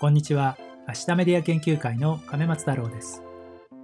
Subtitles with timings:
[0.00, 0.56] こんにちは。
[0.88, 3.22] 明日メディア研究会の亀松太郎です。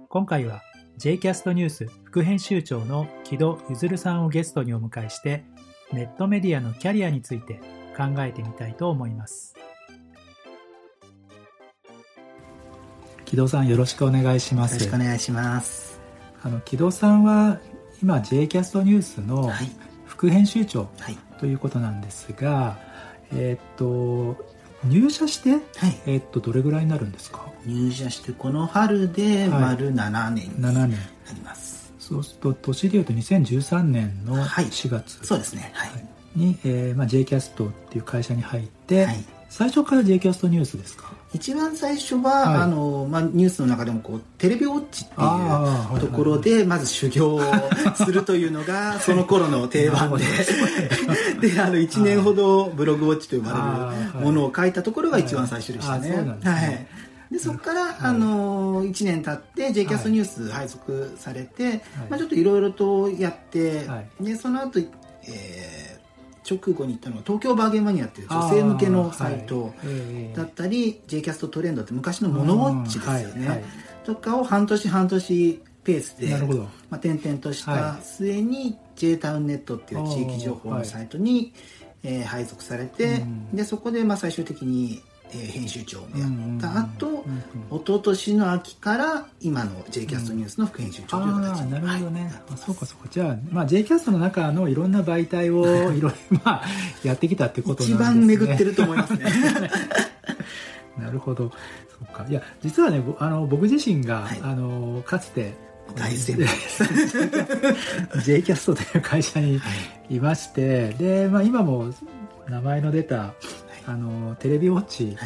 [0.09, 0.63] 今回は
[0.97, 5.43] Jcast ニュース副編集長の木戸ゆさんをゲストにお迎えして、
[5.93, 7.61] ネットメディアのキャリアについて
[7.95, 9.55] 考えてみたいと思います。
[13.25, 14.73] 木戸さんよろしくお願いします。
[14.73, 15.86] よろしくお願いします。
[16.47, 17.59] あの木戸さんは
[18.01, 19.51] 今 Jcast ニュースの
[20.05, 20.87] 副編集長
[21.41, 22.77] ということなんですが、は
[23.33, 24.37] い、えっと
[24.85, 25.61] 入社して、はい、
[26.05, 27.51] えー、っとどれぐらいになるんですか？
[27.65, 35.91] 入社してこの春で丸7年になります、はい、そうすると年でいうと2013年の4月、はい、そうですね、はい、
[36.39, 39.17] に、えーまあ、JCAST っていう会社に入って、はい、
[39.49, 41.11] 最初から JCAST ニュースですか？
[41.33, 47.41] 一番最初は、はい、あのまあ、ニュースの中でもこうテレビウォッチっていうところでまず修行を
[47.95, 50.25] するというのがその頃の定番で。
[51.41, 56.37] であの1年ほどブログウォッチと呼ばれるものを書いたところが一番最初でしたね。
[56.43, 56.87] はい。
[57.31, 65.96] でそこから、はい、あの1年経って j キャストニュース配属されて、はい、まあ、ちょっといろいろとやって、はい、でその後、えー
[66.49, 69.73] 直後に行ったのが東京バーゲンマニアっていう女性向けのサイト
[70.35, 73.65] だったり、はい、J キャストトレンドって昔のモノウォッチですよね、はいはい、
[74.05, 76.37] とかを半年半年ペースで、ま
[76.91, 81.53] あ、転々とした末に J タウンネットっていう地域情報のサイトに、
[82.03, 85.01] えー、配属されて、でそこでまあ最終的に
[85.31, 86.79] えー、編集長をやった。
[86.79, 93.09] 後、うんうん、一昨年の秋から今の j キャストニュースの副編集長という形に、なるほどね、はい、あそうかそうか。
[93.09, 95.87] じゃあ、まあ、j キャストの中のいろんな媒体をい。
[95.87, 96.11] ろいろ、
[96.43, 96.63] まあ、
[97.03, 98.35] やってきたってことなんですね。
[98.35, 99.25] 一番巡ってると思いますね。
[100.97, 101.51] なるほど。
[101.89, 102.25] そうか。
[102.29, 105.53] いや実はねあの僕自身が、はい、あのかつて
[105.95, 106.45] 大先輩。
[106.45, 106.47] で
[108.21, 109.61] す J キャストという会社に
[110.09, 110.19] い。
[110.19, 111.93] まして、はい、で、まあ、今も
[112.49, 113.33] 名前の出た
[113.87, 115.17] あのテレビウォッチ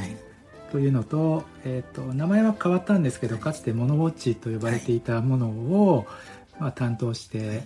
[0.71, 6.05] というのとはい、えーと、名前は変わったんですけどかつてモノウォッチと呼ばれていたものを、
[6.59, 7.63] まあ、担当して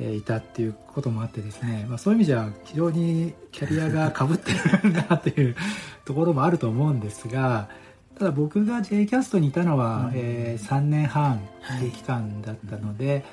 [0.00, 0.20] い。
[0.20, 5.56] たっていうこともあってですね、まあ、そういう意味じゃ非常にキャリアがかぶってるなという
[6.04, 7.70] ところもあると思うんですが
[8.18, 11.40] ただ僕が J キャストにいたのは、うん、えー、3年半
[11.78, 11.88] とい。
[11.88, 13.24] う期間だったので、はい、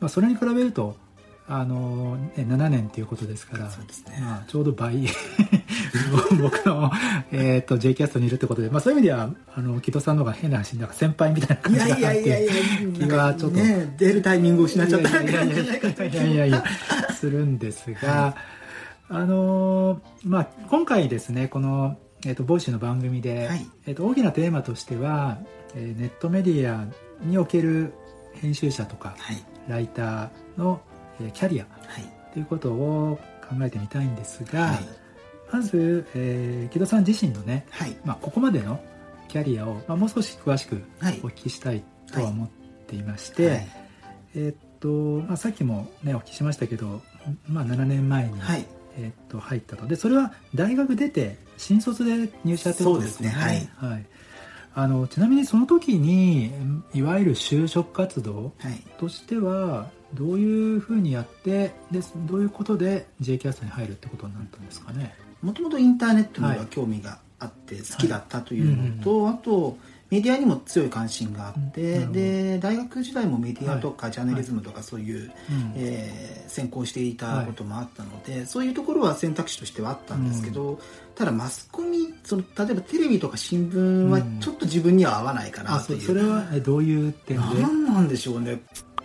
[0.00, 0.96] まあ、それに比べると
[1.52, 3.70] あの、ね、7年ということですから、ね、
[4.20, 5.04] まあ、ちょうど倍。
[6.40, 6.92] 僕の、
[7.32, 12.48] えーと、J キャストにいるってことで、まあ、そういう意味ではあの木戸さんの方が変な話なんか先輩みたいな感じがあって
[12.94, 16.64] 気がちょっと、ね、出るタイミングを失っちゃったいやいやいやいや
[17.18, 18.34] するんですが、はい、
[19.08, 25.38] あのまあ今回ですねこの、えーと、ボイシーの番組で、はい、えーと、大きなテーマとしては、
[25.74, 26.86] えー、ネットメディア
[27.24, 27.92] における
[28.34, 30.80] 編集者とか、はい、ライターの
[31.32, 31.66] キャリア。
[32.32, 34.78] ということを考えてみたいんですが、はい、
[35.52, 38.80] まず、えー、城戸さん自身のね、はい、まあ、ここまでの
[39.28, 40.82] キャリアを、まあ、もう少し詳しく
[41.22, 41.82] お聞きしたい
[42.12, 42.48] とは思っ
[42.86, 43.68] ていまして、はい、
[44.36, 47.02] えー、っとまあ、さっきも、ね、お聞きしましたけど、
[47.46, 48.32] まあ、7年前に、
[48.96, 49.86] えー、っと入ったと。
[49.86, 53.28] でそれは大学出て新卒で入社ということですね。
[53.28, 54.06] はい、はい。
[54.72, 56.52] あのちなみにその時に
[56.94, 58.52] いわゆる就職活動
[58.98, 65.14] としては、どういうふうにやってでどういうことで J キャストに入るってことになったんですかね。
[65.42, 69.24] もともとインターネットには興味があって好きだったというのと、はい。
[69.24, 69.78] はい、あと
[70.10, 75.36] メディアにも強い関心があって、うん、で大学時代もメディアとかジャーナリズムとかそういう、はい、
[75.76, 80.78] えー、専攻していたこともあったので、そういうところは選択肢としてはあったんですけど、うん、
[81.14, 87.62] ただマスコミその例えばテレビとか新聞はちょっと自分には合わないかなという、うん、それはどういう点で？
[87.62, 88.60] 何なんでしょうね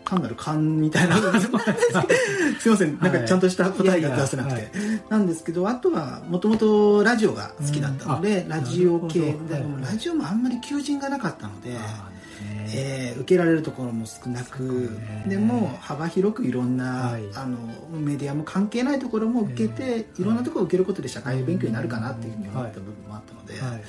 [0.05, 1.17] 単なる勘みたいな。
[2.59, 2.97] すいません。
[2.99, 4.63] なんかちゃんとした答えが出せなくて、はい、
[5.09, 9.35] なんですけどあとはもともとラジオが好きだったので、うん、ラジオ系。
[9.49, 11.71] でもラジオもあんまり求人がなかったので、
[12.73, 17.58] えー、受けられるところも少なくでも幅広くいろんな、はい、あの
[17.99, 23.59] メディアも関係ないところも受けて、いろんなところを受けることで社会勉強になるかなっていうふうに思った部分もあったので。
[23.59, 23.81] はい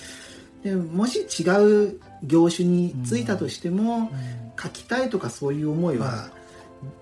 [0.67, 4.11] でもし違う業種に就いたとしても、
[4.61, 6.29] 書きたいとかそういう思いは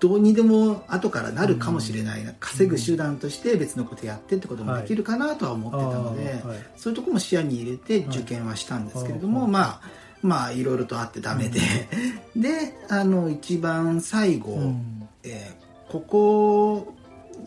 [0.00, 6.42] どうにでも後からなるかもしれない、稼ぐ手段として別のことやってってこともできるかなとは思ってたので、
[6.76, 9.80] そういうとこも視野に入れて受験はしたんですけれども、まあ
[10.20, 11.60] まあいろいろとあってダメで、
[12.36, 14.74] であの一番最後、
[15.22, 16.94] えー、ここ、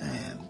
[0.01, 0.46] えー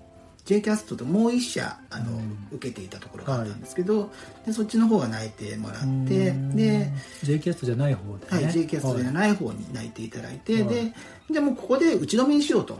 [0.47, 4.07] J キャストともう一社あの、うん、受けていたところがあったんですけど、は
[4.43, 6.89] い、でそっちの方が泣いてもらってで
[7.21, 10.93] J キャストじゃない方で、ね、はい J キャストじゃない方に泣いていただいて、はい、で
[11.29, 12.79] じゃもうここで打ち止めにしようと、は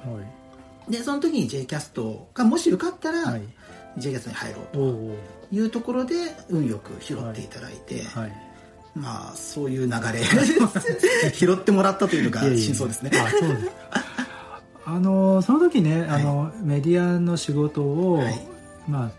[0.88, 3.42] い、でその時に J キャストがもし受かったら、はい、
[3.98, 5.18] J キャストに入ろう
[5.52, 6.16] というところで
[6.50, 8.48] 運よく拾っていただいて、はい。
[8.96, 10.24] まあそういう流れ
[11.32, 13.12] 拾ってもらったというのが真相ですね。
[13.14, 13.72] あそうです
[14.90, 18.48] あのその時ね、はい、あのメディアの仕事を、はい、
[18.88, 19.12] ま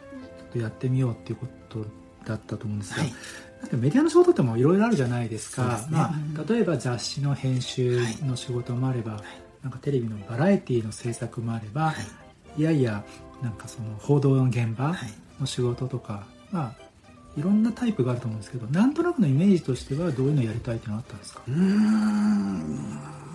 [0.55, 1.85] あやってみようっていうこと
[2.25, 3.13] だったと思うんですが、はい、
[3.77, 6.13] メディアの仕事ってもいろいろあるじゃないですか、ね、まあ、
[6.51, 9.21] 例えば雑誌の編集の仕事もあれば、
[9.63, 11.93] なんかテレビのバラエティーの制作もあれば、
[12.57, 13.05] い、やいや
[13.43, 14.97] なんかその報道の現場
[15.39, 16.89] の仕事とか、まあ
[17.37, 21.43] いろんなタイプがあると思うんですけどなんとなくのイメージとしてはどういうのやりたいってのあったんですか？
[21.47, 22.59] うん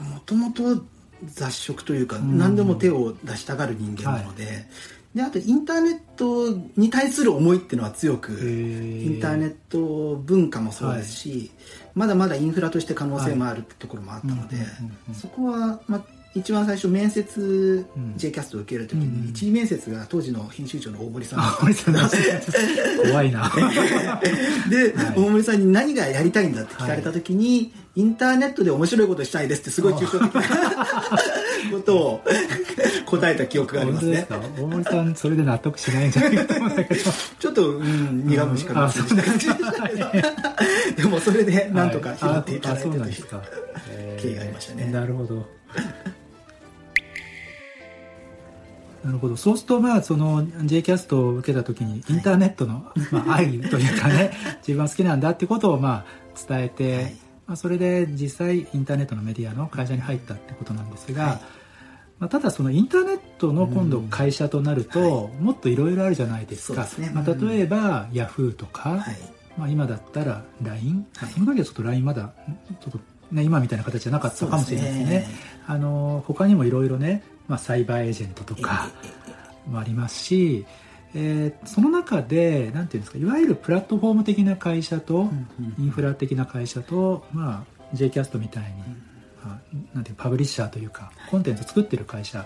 [0.09, 0.83] もともと
[1.27, 4.55] 雑食というか、何でも手を出したがる人間なので、はい、
[5.15, 11.51] であとインターネットに対する思いっていうのは強くインターネット文化もそうですし、はい、
[11.95, 14.57] まだまだインフラとして可能性もあるってところもあったので、
[15.13, 16.03] そこは、まあ、
[16.35, 17.85] 一番最初面接
[18.17, 21.93] J キャストを受けるときに、一次面接が当時の編集長の大森さん 大森さん
[23.07, 23.51] 怖いな。
[24.69, 30.41] で、はい、大森さんに何がやりたいんだって聞かれたときに、はい、インターネットで面白いことしたいですってすごい抽象的な
[31.71, 32.23] ことを
[33.05, 34.27] 答えた記憶がありますね。
[34.57, 37.01] 大森さんそれで納得しないんじゃないかと思うんだけど。
[37.39, 40.11] ちょっと、うん、苦虫かなって感じでしたけど
[40.97, 43.13] でもそれでなんとか拾っていただいてという
[44.17, 45.45] 経緯がありましたね、なるほど
[49.03, 49.35] なるほど。
[49.35, 57.15] そうするとまあその J キャストを受けた時にインターネットの、 まあ、愛というかね自分は好きなんだってことをまあ伝えて、はい、
[57.47, 61.41] まあ、それで実際インターネットのメディアの会社に入ったってことなんですが、はい、
[62.19, 69.05] まあ、ただそのインターネットの今度会社となると、もっといろいろあるじゃないですか、ね、まあ、例えばヤフーとか、
[69.57, 72.33] まあ、今だったら LINE、はい、その時はちょっと LINE まだ
[72.81, 72.99] ちょっと
[73.33, 75.05] ね、今みたいな形じゃなかったかもしれないですね。
[75.05, 75.25] すね。
[75.65, 78.89] あの他にもいろいろね、まあ、サイバーエージェントとか
[79.67, 80.65] もありますし、
[81.15, 85.29] えー、その中でなんていうんですかいわゆるプラットフォーム的な会社と、
[85.77, 88.69] インフラ的な会社と、まあ、J キャストみたいに、
[89.43, 92.45] まあ、なんていうパブリッシャーというかコンテンツ作ってる会社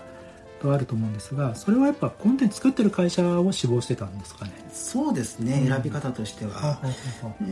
[0.60, 4.50] とあると思うんですがそれはやっぱコンテンツ作ってる会社を志望してたんですかね？
[4.72, 6.80] そうですね、うん、選び方としては、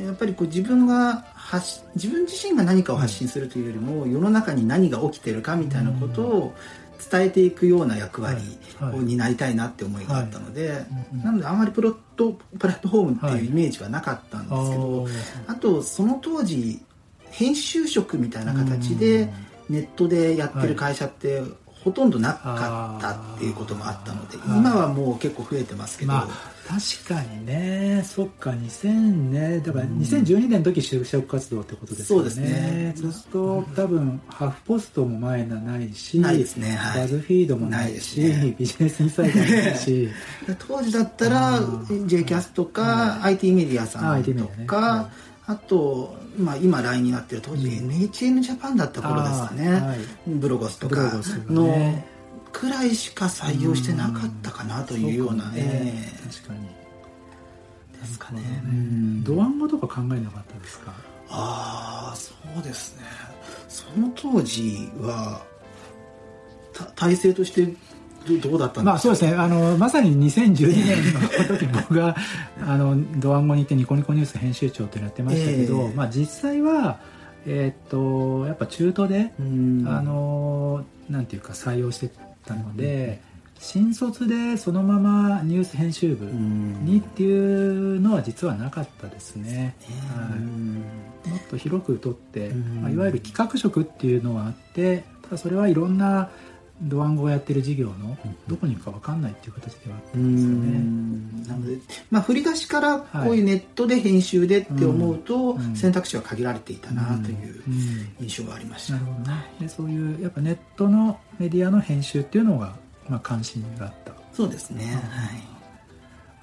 [0.04, 6.54] やっぱりこう自分が発自分自身が何かを発信するというよりも、うん、世の中に何が起きてるかみたいなことを
[7.10, 8.40] 伝えていくような役割
[8.80, 10.84] を担いたいなって思いがあったので、
[11.22, 15.12] なのであまりプロットプラットフォームっていうイメージはなかったんですけど、はい、
[15.46, 16.80] あとその当時
[17.30, 19.32] 編集職みたいな形で
[19.68, 21.42] ネットでやってる会社って
[21.84, 28.02] ほとんどなかったっていうこともあったので今はもう結構増えてますけど、まあ、確かにね。
[28.04, 32.94] そっか2000ねだから2012年の時就職活動ってことですよね、そうですね。
[32.96, 40.08] そうすると多分ハーフポストも前のないしないですね、はい、バズフィードもないし、ね、ビジネスインサイダーもないし。
[40.68, 41.60] 当時だったら
[42.06, 44.32] J キャスとか IT メディアさんと
[44.66, 45.10] か、
[45.46, 51.12] あと、まあ、今 LINE になってる当時 NHN ジャパンだった頃ですかね、はい、ブロゴスとか
[51.48, 52.02] の
[52.52, 56.60] くらいしか採用してなかったかなというような、ね、確かに。
[58.00, 58.40] ですかね。
[59.24, 60.92] ドワンゴとか考えなかったですか？
[61.28, 63.02] ああそうですね。
[63.68, 65.42] その当時は
[66.94, 67.66] 体制として
[68.38, 69.34] どうだったんですか、まあ、そうですね。
[69.34, 72.16] あのまさに2012年の時僕が
[72.66, 76.98] あのドワンゴに行ってニコニコニュース編集長ってやってましたけど、えー、まあ、実際は、
[77.46, 79.42] えー、っとやっぱ中途であ
[80.02, 82.10] のなんていうか採用して
[82.46, 83.24] たので。
[83.58, 89.74] 新卒でそのままニュース編集部にっていうのは実はなかったですね、
[90.14, 90.38] はい、
[91.30, 96.30] もっと広くとって、まあ、いわゆる企画職っていうのはあってただそれはいろんな
[96.82, 101.48] ドワンゴをやってる事業のどこに行くか分かんないっていう形ではあったんですよね。
[101.48, 101.78] なので、
[102.10, 107.62] まあ、振り出しからこういうネットで編集でって思うと、選択肢は限られていたなという
[108.20, 108.94] 印象がありました。
[108.94, 112.76] なるほどね、でそういうやっぱネットのメディアの編集っていうのが、
[113.08, 114.12] まあ、関心があった。
[114.32, 115.56] そうですね、はい。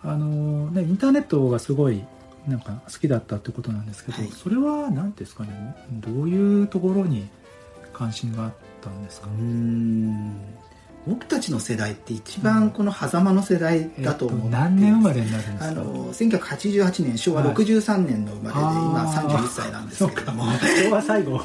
[0.05, 2.03] あのねインターネットがすごい
[2.47, 7.27] なんか好きだったってことなんですけど、はい、それは何ですかねどういうところに
[7.93, 9.27] 関心があったんですか？
[9.27, 10.35] うん。
[11.05, 15.67] 僕たちの世代って一番この狭間の世代だと思う、うんえっと、何年生まれになるんですか？
[15.67, 18.75] あの1988年昭和63年の生まれで、はい、
[19.25, 20.45] 今31歳なんですけれども。
[20.53, 21.41] 昭和最後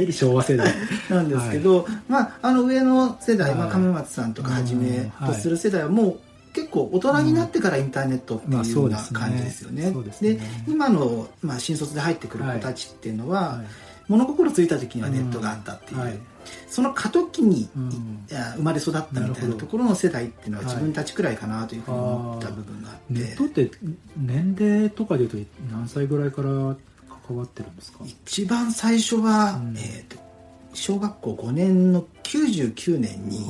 [0.00, 0.74] ギリ昭和世代。
[1.08, 6.18] なんですけど、はい、まああの上の世代、まあ、亀松さんとかはじめとする世代はもう
[6.52, 9.94] 結構大人になってからインターネットっていうような感じですよね。
[10.20, 13.66] で、今の、まあ、新卒で入ってくる子たちっていうのは、はい、
[14.08, 16.18] 物心ついた時にはネットがあったっていう、はい、
[16.68, 23.70] その過渡期に、うん、生まれ育ったみたいなところの世代っていうのは自分たちくらいかなというふうに思った部分があって、ネットって
[24.16, 25.36] 年齢とかでいうと
[25.72, 26.48] 何歳ぐらいから
[27.28, 27.98] 関わってるんですか？
[28.04, 30.16] 一番最初は、うん、えーと、
[30.74, 33.44] 小学校5年の99年に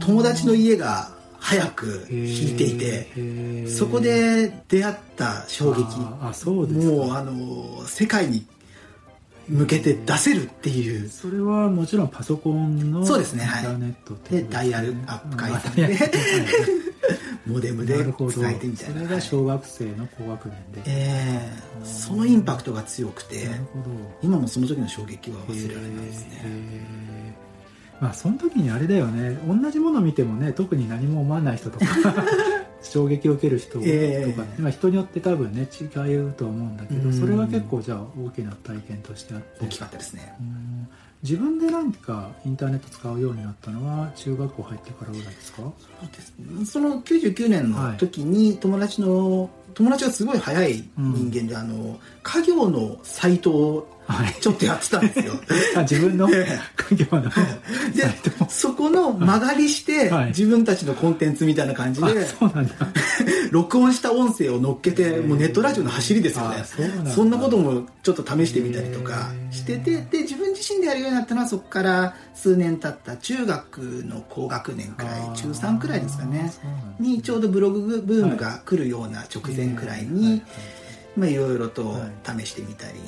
[0.00, 5.84] 友達の家が早く弾いていてそこで出会った衝撃。
[6.22, 8.46] あそうですもうあの世界に
[9.48, 11.08] 向けて出せるっていう。
[11.08, 15.98] それはもちろんパソコンのそうですね、はい、インターネットでダイヤルアップ回線で。
[17.46, 18.94] モデムで伝えてみたいな。
[18.94, 20.82] それが小学生の高学年で。
[20.86, 21.50] え
[21.82, 23.48] えー、そのインパクトが強くて
[24.22, 27.04] 今もその時の衝撃は忘れられないですね。
[28.00, 29.38] まあその時にあれだよね。
[29.46, 31.86] 同じもの見てもね特に何も思わない人とか
[32.84, 35.84] 衝撃を受ける人とか、えー、まあ、人によって多分ね違
[36.16, 39.64] うと思うんだけどそれは結構じゃあ大きな体験としてあって。
[39.64, 40.36] 大きかったですね。
[41.22, 45.62] 自分で何かインターネット使うようになったのは中学校入ってからぐらいですか？
[45.62, 45.72] そう
[46.12, 46.34] です。
[46.38, 53.94] ねその99年の時に友達の、友達がすごい早い人間で、うん、あの家業のサイトを
[54.40, 55.34] ちょっとやってたんですよ。
[55.76, 56.28] あ自分の？
[56.28, 56.34] 家
[56.94, 57.22] 業の？
[57.22, 57.30] で
[58.48, 62.26] そこの間借りして、はい、自分たちのコンテンツみたいな感じで、
[63.50, 66.64] 録音した音声を乗っけて、もうネットラジオの走りですよね。
[67.14, 76.52] そんなこともちょっと試してみたりとかしてて、で、自分自身でやるようになったのはそこから数年経った中学の高学年くらい、中3くらいですかね、
[77.00, 80.42] にちょうどブログブームが来るような直前くらいに、
[81.16, 82.98] まあいろいろと試してみたり、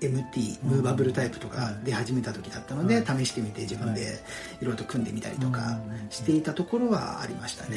[0.00, 4.20] MT ムーバブルタイプとかで始めた時だったので、試してみて自分で
[4.60, 4.64] い。
[4.64, 5.78] ろいろと組んでみたりとか
[6.10, 7.76] していたところはありましたね。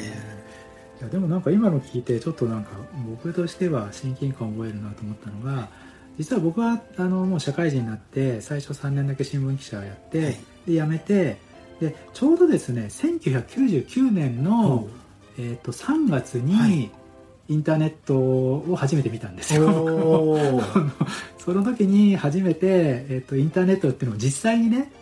[1.00, 2.72] いやでもなんか今の聞いてちょっとなんか
[3.08, 5.70] 僕としては親近感を覚えるなと思ったのが
[6.18, 11.38] 実は僕はあのもう社会人になって最初3年だけ新聞記者をやって、はい、で辞めて
[11.80, 14.88] でちょうどですね1999年の、
[15.38, 16.90] えー、と3月に、
[17.50, 19.66] インターネットを初めて見たんですよ。
[21.36, 24.92] その時に初めて、えっと、インターネットっていうのを実際にね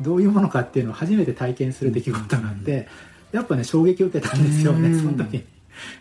[0.00, 2.88] どういうものかっていうのを初めて体験する出来事があって、
[3.30, 5.44] やっぱね衝撃を受けたんですよね、その時に。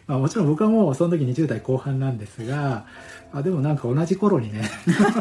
[0.07, 2.85] まあ、もちろん僕はもうその時20代後半なんですが
[3.33, 4.69] あでもなんか同じ頃にね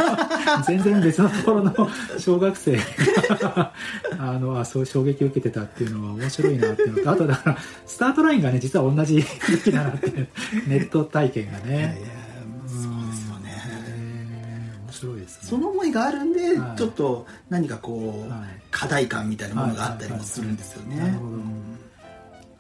[0.67, 1.75] 全然別のところの
[2.19, 3.73] 小学生が
[4.19, 9.25] あのあそう衝撃を受けてたっていうのは面白いなっていうのとあとだからスタートラインがね実は同じ
[9.63, 10.29] 時だなっていう
[10.67, 11.67] ネット体験がね。
[11.69, 11.93] いやいや
[12.67, 15.49] そうですよね、えー、面白いですね。
[15.49, 18.41] その思いがあるんで、はい、ちょっと何かこう、はい、
[18.73, 21.17] 課題感みたいなものがあったりもするんですよね。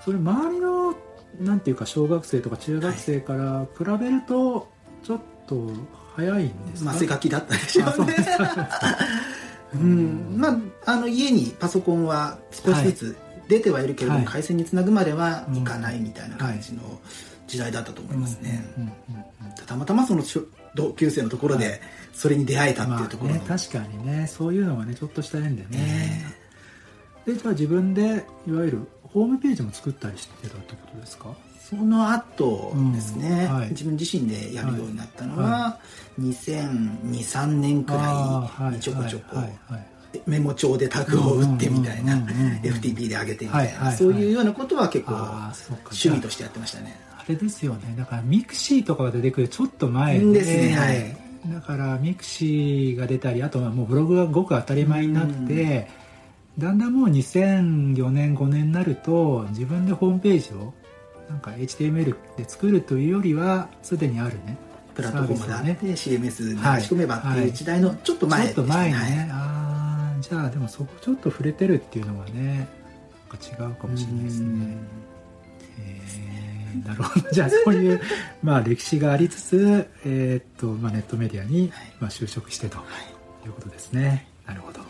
[0.04, 0.94] それ周りの
[1.38, 4.68] なんていうか小学生とか中学生から比べると
[5.02, 5.70] ちょっと
[6.16, 8.16] 早いんですか、まあ、汗書きだったでしょ うね。
[9.74, 10.34] うん。
[10.36, 13.16] まあ、あの家にパソコンは少しずつ
[13.48, 17.00] 出てはいるけれども、はい、回線につなぐまではいかないみたいな感じの
[17.46, 18.64] 時代だったと思いますね。
[19.66, 20.22] たまたまその
[20.74, 21.80] 同級生のところで
[22.12, 24.26] それに出会えたっていうところ、まあね、確かにね。
[24.26, 26.26] そういうのはねちょっとした縁でね、え。
[26.26, 26.39] ー、
[27.26, 31.34] でじゃあ自分でいわゆるホームページも作ったりしてたってことですか？
[31.58, 35.78] その後ですね、うんはい、自分自身でやるようになったのは、は
[36.18, 39.36] い、2002,3年くらいにちょこちょこ
[40.26, 42.16] メモ帳でタグを打ってみたいな
[42.64, 46.98] FTP で上げてみたいなそういうようなことは結構趣味としてやってましたね。
[47.16, 47.94] あれですよね。
[47.96, 51.16] だからミクシーとかが出てくるちょっと前でですねはい。
[51.54, 55.88] だからミクシーが出たりあとはもうブログがごく当たり前になって、
[56.60, 60.72] だんだんもう2004年5年になると自分でホームページを
[61.28, 64.58] なんか HTML で作るというよりはすでにあるね
[64.94, 72.68] プラットフォームがあって、CMS 流し込めばっていう時代のちょっと前、ね、ちょっと前にね、ああじゃあでもそこちょっと触れてるっていうのがね
[73.30, 74.76] なんか違うかもしれないですね。
[75.78, 77.30] えー、なるほど。
[77.32, 78.00] じゃあそういう
[78.42, 82.78] まあ歴史がありつつ、えー、っとまあ、ネットメディアに、まあ、就職してと
[83.46, 84.89] いうことですね、なるほど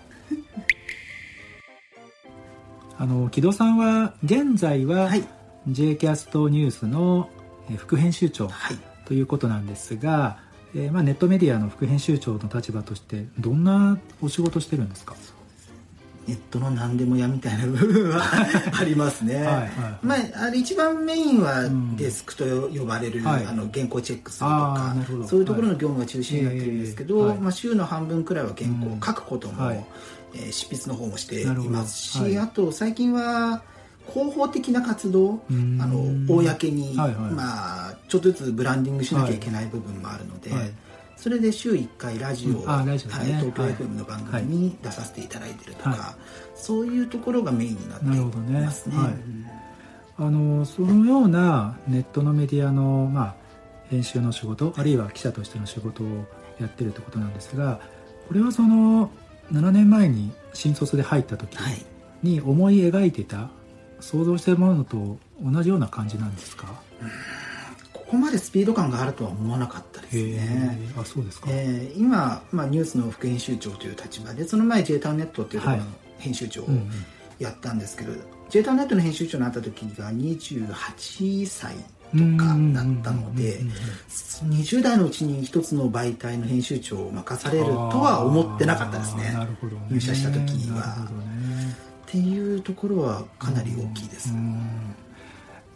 [3.00, 5.26] あの木戸さんは現在は、はい。
[5.68, 7.30] J キャストニュースの
[7.78, 8.50] 副編集長
[9.06, 10.38] ということなんですが、は
[10.74, 15.16] い、えー、まあ、ネットメディアの副編集長の立場としてどんなお仕事してるんですか？
[16.28, 18.22] ネットの何でもやみたいな部分は
[18.78, 19.36] ありますね。
[19.36, 19.70] はいはい、
[20.02, 21.64] まあ、あれ一番メインは
[21.96, 24.94] デスクと呼ばれる、うん、あの原稿チェックするとか、
[25.26, 29.84] そういうところの業務が中心になってるんですけど、はい、まあ、週の半分くらいは原稿を書くことも、うん、
[30.34, 33.62] えー、執筆の方もしていますし、あと最近は
[34.10, 40.70] 広報的な活動あの公に、はいはい、まあ、ちょっとずつブランディングしなきゃいけない部分もあるので、はい、
[41.16, 42.56] それで週1回ラジオ,、うん。
[42.58, 45.98] ね、はい、東京 FM の番組に出させていただいてるとか、はい、
[46.54, 48.96] そういうところがメインになっていますね。
[48.96, 49.70] ね。
[50.16, 53.34] あのそのようなネットのメディアの、まあ、
[53.88, 56.26] 編集の仕事あるいは記者としての仕事を
[56.60, 57.80] やってるってことなんですが
[58.28, 59.10] これはその
[59.52, 61.56] 7年前に新卒で入った時
[62.22, 63.50] に思い描いてた、
[64.00, 66.80] 想像してるものと同じような感じなんですか、
[67.92, 70.78] ここまでスピード感があるとは思わなかったですね。
[70.96, 75.84] あそうですか、えー、今、まあ、ニュースの副編集長という立場でその前 J タウンネットっていうところの
[76.18, 76.66] 編集長を
[77.38, 81.76] やったんですけど、はいうんうん、J タウンネットの編集長になった時が28歳
[82.12, 83.60] とかだったので
[84.44, 89.48] 20代のうちに一つの媒体の編集長を任されるとは思ってなかったですね、ね、
[89.90, 91.76] 入社した時は、ね。
[92.06, 94.34] っていうところはかなり大きいです。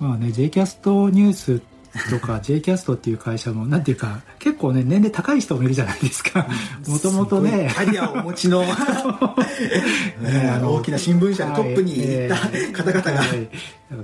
[0.00, 1.62] まあね、J キャストニュース
[2.10, 6.46] とか J キャストっていう会社もなんていうか結構ね年齢高い人もいるじゃないですか。
[6.88, 7.70] もともとね。
[7.72, 8.64] キャリアをお持ちの
[10.20, 12.28] ね、あの大きな新聞社のトップに行っ
[12.72, 13.48] た方々が、はい。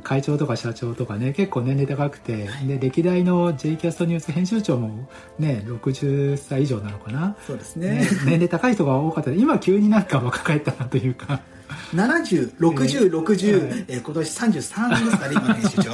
[0.05, 7.37] 会長とか社長とかね結構年齢高くて、で歴代の J キャストニュース編集長もね60歳以上なのかな。
[7.47, 9.33] そうですね、ね、年齢高い人が多かった。
[9.33, 11.41] 今急になんか若返ったなというか
[11.95, 14.73] 70、60、60、えー、今年33です
[15.19, 15.93] かね、今編集長。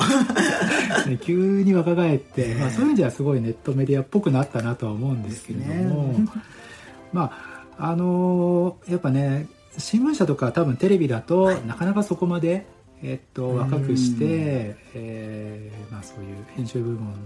[1.22, 6.26] 急に若返って、まあ、そういう意味ではすごいネットメディアっぽくなったなとは思うんですけれども、ね、
[7.12, 7.32] ま
[7.78, 9.46] あ、あのー、やっぱね、
[9.78, 12.66] 新聞社とか多分テレビだと、はい、なかなかそこまで、
[13.02, 17.16] えっと、若くして、えー、まあ、そういう編集部門の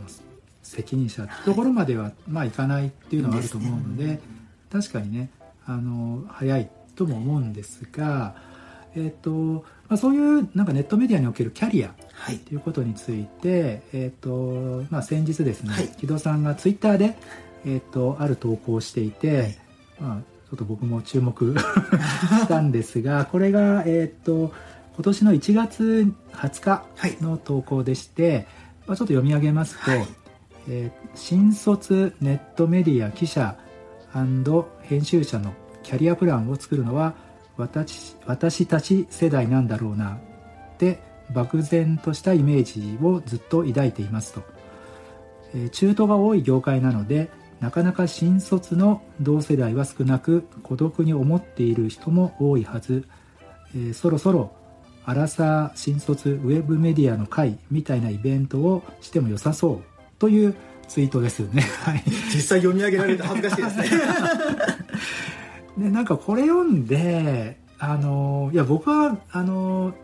[0.63, 4.21] 責任者ってところまでは、まあ、いかないっていうのはあると思うので、ね、
[4.71, 5.31] 確かにね、
[5.67, 8.35] あの早いとも思うんですが、
[8.95, 11.95] えーとまあ、そういうなんかネットメディアにおけるキャリア
[12.47, 17.17] ということについて、はい、えーとまあ、先日ですね、はい、木戸さんがツイッターで、
[17.65, 19.59] えーと、ある投稿をしていて、はい、
[20.01, 24.53] まあ、ちょっと僕も注目 したんですがこれが、えーと、
[24.97, 28.47] 今年の1月20日の投稿でして、
[28.87, 29.91] まあ、ちょっと読み上げますと、
[30.69, 33.57] えー、新卒ネットメディア記者
[34.83, 35.55] 編集者の
[35.91, 37.15] キャリアプランを作るのは
[37.57, 40.21] 私私たち世代なんだろうな
[40.75, 41.01] って
[41.35, 44.43] 漠然としたイメージをずっと抱いていますと、
[45.53, 53.09] え、中途が多い業界なのでなかなか新卒の同世代は少なく孤独に思っている人も多いはず、
[53.77, 54.53] え、そろそろ
[55.05, 59.83] アラサー新卒ウェブメディアの会みたいなイベントをしても良さそう
[60.21, 60.55] という
[60.87, 61.63] ツイートですよね。
[61.83, 64.03] はい、実際読み上げられて恥ずかしいですね。
[65.79, 69.95] でなんかこれ読んであのいや僕はあの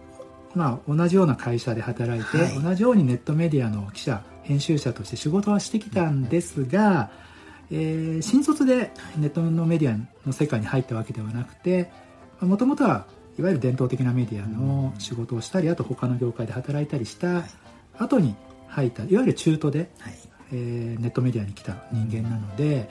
[0.54, 7.10] まあ同じような会社で働いて、はい、同じようにネットメディアの記者編集者として仕事はしてきたんですが、
[7.70, 11.90] えー、新卒でネットのメディアの世界に入ったわけではなくて
[12.40, 13.06] もともとは
[13.38, 17.44] いわゆる伝統的なメディアの仕事をしたりあと他の業界で働いたりした
[17.98, 18.34] 後に
[18.68, 20.14] 入ったいわゆる中途で、はい、
[20.52, 22.88] えー、ネットメディアに来た人間なので。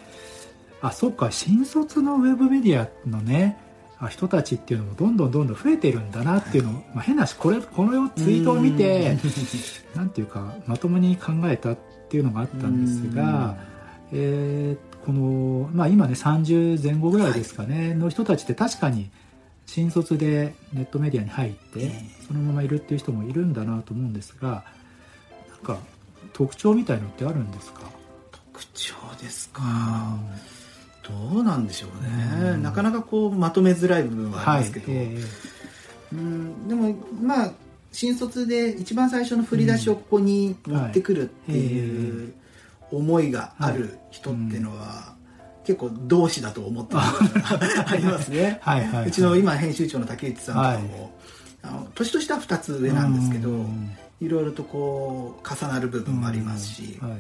[0.81, 3.57] あそっか新卒のウェブメディアのね
[4.09, 9.17] 人たちっていうのもどんどんどんどん増えているんだなっていうのを、まあ、変なしこれこのツイートを見て
[9.95, 11.77] なんていうかまともに考えたっ
[12.09, 13.57] ていうのがあったんですが、
[14.11, 19.09] えー、この、まあ、今ね30前後ぐらいですかね、はい、の人たちって確かに
[19.65, 21.91] 新卒でネットメディアに入って
[22.27, 24.63] そのままいるっていう人もいるんだなと思うんですが
[25.49, 25.79] なんか
[26.33, 27.81] 特徴みたいのってあるんですか？
[28.31, 29.61] 特徴ですか、
[31.07, 35.01] どうなんでしょうね、なかなかこうまとめづらい部分はありますけど、はい。
[35.03, 35.25] えー、
[36.13, 36.67] うん。
[36.67, 37.51] でもまあ
[37.91, 42.33] 新卒で一番最初の振り出しをここに持ってくるっていう
[42.91, 45.15] 思いがある人っていうのは、
[45.63, 48.59] 結構同志だと思ってるありますね。
[48.61, 51.11] はい、はい、うちの今編集長の竹内さんとかも、
[51.63, 53.65] あの年としては2つ上なんですけど、
[54.21, 57.11] いろいろとこう重なる部分もありますし、はい、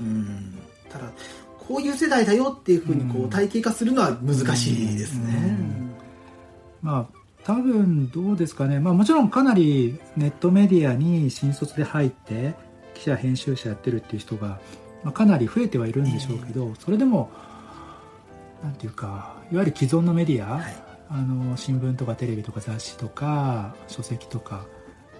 [0.00, 0.58] うん。
[0.88, 1.04] ただ
[1.66, 5.56] こういう世代だよっていうふうにこう体系化するのは難しいですね。
[6.82, 12.54] まあ多分どうですかね、まあ、もちろんかなりネットメディアに新卒で入って
[12.94, 14.60] 記者編集者やってるっていう人が、
[15.02, 17.30] まあ、かなり増えてはいるんでしょうけど、それでも
[18.62, 20.76] なんていうかいわゆる既存のメディア、はい、
[21.08, 24.66] あの新聞とかテレビとか雑誌とか書籍とか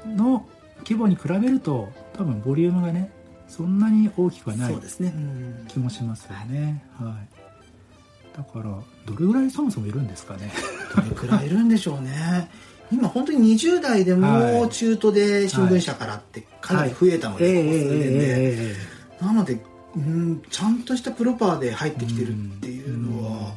[0.07, 0.47] の
[0.81, 3.11] 規模に比べると多分ボリュームがね
[3.51, 4.75] そんなに大きくはない
[5.67, 6.85] 気もしますよね。
[6.97, 7.17] は
[8.35, 10.53] い、だからどれぐらいそもそもいるんですかね。
[10.95, 12.49] どれくらいいるんでしょうね。
[12.93, 18.75] 今本当に20代でも中途で新聞社からってかなり増えたので、ここ数年で、
[19.21, 19.61] なので、
[19.97, 23.55] うん、ちゃんとしたプロパーで入ってきてるっていうのは、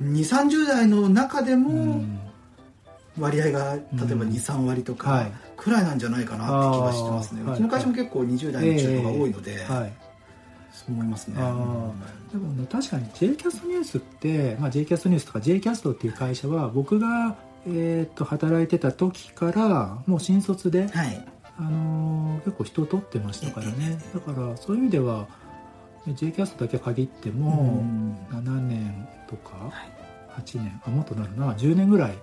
[0.00, 2.04] うん、2 3 0代の中でも
[3.20, 11.36] 割合が例えば23割とかくらいなんじゃないかなって気がしてますね、うちの会社も結構20代の中途が多いので、そう思いますね。
[11.36, 21.26] でもね確かに J キャストニュースって、まあ、J キャストニュースとか J キャストっていう会社は僕がえー、と働いてた時からもう新卒で、はい、
[21.58, 23.98] あのー、結構人を取ってましたからね。
[24.14, 25.28] だからそういう意味では
[26.06, 27.84] J キャストだけ限っても
[28.30, 29.70] 7年とか
[30.36, 32.14] 8年あもっとなるな10年ぐらい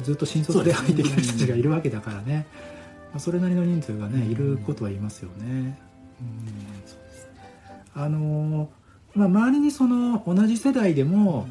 [0.00, 2.46] ずっと新卒で入ってきた人たちがいるわけだからね。
[3.14, 5.78] そそれなりの人数がねいることはいますよね。
[7.94, 11.48] あのー、まあ、周りにその同じ世代でも、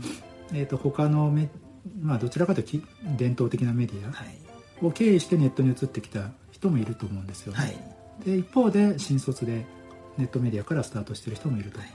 [0.53, 1.49] えー、と他のメ
[2.01, 7.75] まあ、どちらかというと伝統的なメディアを経営してネットに移ってきた人もいると思うんですよ、ね、はい、
[8.25, 9.65] で一方で新卒で
[10.17, 11.89] ネットメディアからスタートしてる人もいると、はい、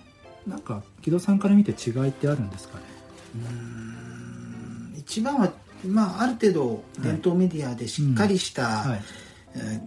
[0.46, 2.84] なんか木戸さんから見て違いってあるんですかね？
[3.36, 4.94] うん。
[4.98, 5.52] 一番は、
[5.84, 9.02] まあ、ある程度伝統メディアでしっかりした、はい、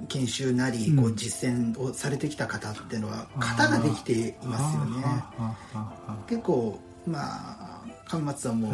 [0.07, 5.03] 研修なり、こう実践をされてきた方っていうのは型ができていますよね。
[6.27, 8.73] 結構まあ上松さんも、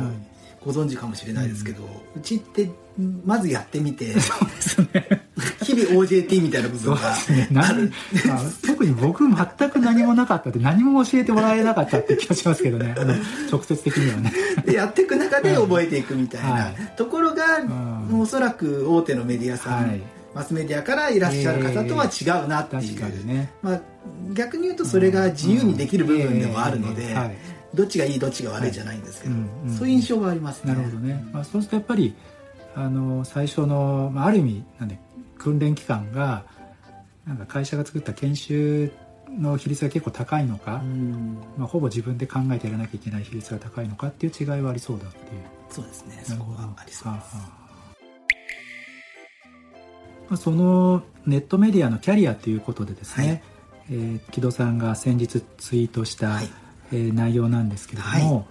[0.65, 1.84] ご存知かもしれないですけど、
[2.15, 2.69] うちって
[3.25, 4.19] まずやってみて。
[4.19, 5.27] そうですね。
[5.63, 7.13] 日々 OJT みたいな部分が
[7.67, 7.91] ある、ね、
[8.65, 12.95] 特に僕全く何もなかったって何も教えてもらえなかったって気がしますけどね。
[12.97, 13.13] あの
[13.51, 14.31] 直接的にはね。
[14.65, 16.71] でやっていく中で覚えていくみたいな。
[16.95, 20.01] ところが、はい、おそらく大手のメディアさん、はい、
[20.33, 23.81] マスメディアからいらっしゃる方とは違うなっていう、えーね、まあ、
[24.33, 27.38] 逆に言うとそれが自由にできる部分でもあるので、はい。
[27.73, 30.73] どっちがいいどっちが悪いじゃないんですけど、はいうんうん、そういう印象がありますね。
[30.73, 32.15] なるほどね、まあ、そうするとやっぱり
[32.78, 35.00] あの最初の、まあ、ある意味なんで
[35.40, 36.46] 訓練期間が
[37.26, 38.92] なんか会社が作った研修
[39.30, 40.84] の比率が結構高いのか、
[41.58, 45.24] まあ、ほぼ自分で考えてやらなきゃいけない比率が高いのかっていう違いはありそうだっていう。
[45.70, 46.22] そうですね。
[46.24, 47.36] そこはありそうです、
[50.30, 53.42] まあ、そのネットメディアのキャリアということでですね、はい、
[53.90, 56.50] えー、木戸さんが先日ツイートした、はい。
[56.94, 58.46] えー、内容なんですけれども、はい、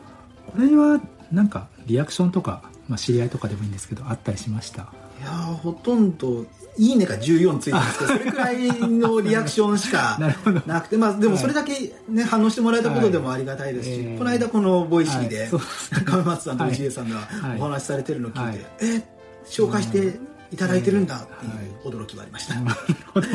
[0.53, 1.01] これは
[1.33, 4.93] なんかリアクションとか、まあ、知り合いとかでもいいんですけどあったりしました？
[5.21, 6.45] いやほとんど
[6.77, 10.19] 「いいね」が14ついてますけどそれくらいのリアクションしか
[10.67, 19.03] なくてまあ、でもそれだけ、ね、反応してもらえたことでもありがたいですし、はいえー、この間このボイシーで、はい、松さんと氏家さんがお話しされてるのを聞いて、はい、え
[19.49, 20.19] 紹介して
[20.53, 21.49] いただいてるんだってい
[21.91, 22.55] う驚きはありました。
[22.61, 22.77] なる
[23.13, 23.29] ほど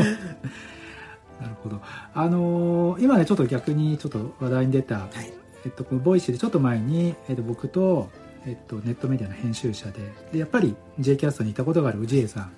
[1.42, 1.82] なるほど。
[2.14, 5.34] あのー、今ね、ちょっと逆にちょっと話題に出た、はい、
[5.66, 8.10] えっと、このボイシーでちょっと前に、えっと、僕と、
[8.46, 10.00] えっと、ネットメディアの編集者で、
[10.32, 12.52] でやっぱり J キャストにいたことがある氏家さん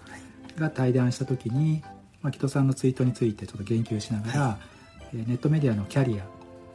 [0.57, 1.83] が対談した時に、
[2.21, 4.59] まあ、城戸さんのツイートについてちょっと言及しながら、は
[5.13, 6.25] い、ネットメディアのキャリア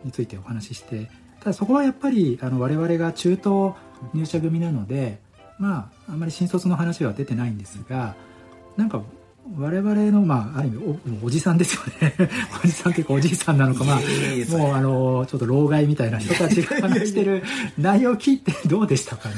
[0.04, 3.74] についてお話しして、ただそこはやっぱりあの我々が中途
[4.14, 5.18] 入社組なので、
[5.58, 8.14] まあ、あんまり新卒の話は出てないんですが、
[8.76, 9.02] なんか
[9.56, 12.14] 我々の、まあ、ある意味おおじさんですよね。
[12.62, 13.98] おじさんっていうかおじいさんなのか、まあ、
[14.56, 17.42] もうあのちょっと老害みたいな人たちが話してる
[17.78, 19.36] 内容を聞いてどうでしたかね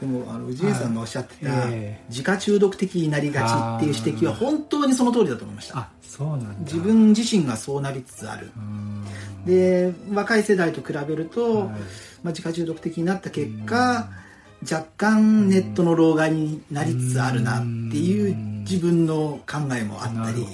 [0.00, 1.66] でもあの氏家さんがおっしゃってた、
[2.08, 3.44] 自家中毒的になりがち
[3.76, 5.78] っていう指摘は本当にその通りだと思いました。
[5.78, 8.50] あそうなん自分自身がそうなりつつある。
[9.46, 14.08] で若い世代と比べると、はい、まあ、自家中毒的になった結果
[14.70, 18.34] 若干ネットの老害になりつつあるなっていう
[18.68, 20.46] 自分の考えもあったり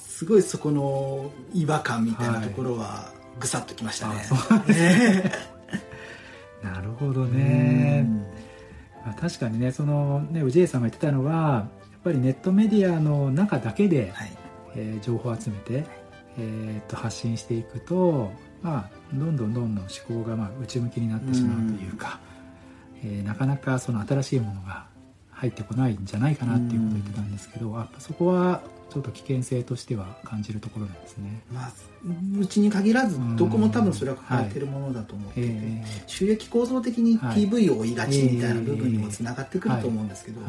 [0.00, 4.24] すごいそこの違和感みたいなところはぐさっときましたね。
[6.62, 8.06] なるほどね。
[9.04, 14.32] まあ、確かにねそのね氏家さんが言ってたのはやっぱりネットメディアの中だけで、はい、
[14.76, 15.84] えー、情報を集めて、
[16.38, 18.30] えー、っと発信していくと、
[18.62, 22.31] まあ、どんどんどんどん思考がまあ内向きになってしまうというか、う
[23.04, 24.86] えー、なかなかその新しいものが
[25.30, 31.42] 入ってこないんじゃないかなっていうことを言ってたんですけど、やっぱそこはちょっと危険性としては感じるところなんですね。
[31.52, 31.72] まあ、
[32.38, 40.40] うちに限らずどこも多分それは抱えてるものだと思っていて、はいえー、収益構造的に PV を追いがちみたいな部分にもつながってくると思うんですけど、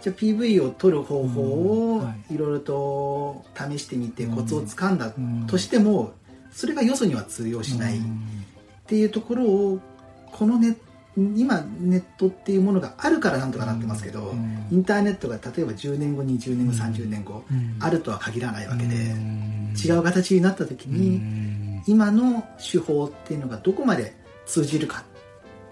[0.00, 5.12] じゃあ PV を取る方法をいろいろと試してみてコツをつかんだ
[5.46, 6.12] としても
[6.52, 8.00] それがよそには通用しないっ
[8.86, 9.80] ていうところを
[10.26, 10.76] このネッ
[11.36, 24.14] 今ネットっていうものがあるからなんとかなってますけど、うん、インターネットが例えば10年後20年後30年後、うん、あるとは限らないわけで、うん、違う形になった時に、今の手法っていうのがどこまで
[24.46, 25.04] 通じるか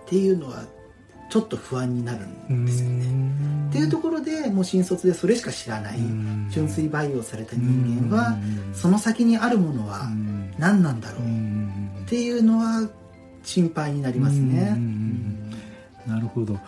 [0.05, 0.65] っていうのは
[1.31, 3.69] ちょっと不安になるんですよね。
[3.69, 5.99] っていうところでもう新卒でそれしか知らない
[6.49, 8.39] 純粋培養された人間は
[8.73, 10.09] その先にあるものは
[10.59, 12.89] 何なんだろうっていうのは
[13.49, 14.77] 心配になりますね。
[16.07, 16.59] なるほど。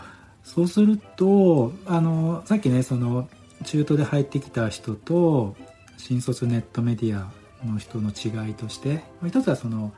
[0.42, 3.28] そうするとあのさっきねその
[3.64, 5.54] 中途で入ってきた人と
[5.98, 7.30] 新卒ネットメディア
[7.66, 9.92] の人の違いとして一つはその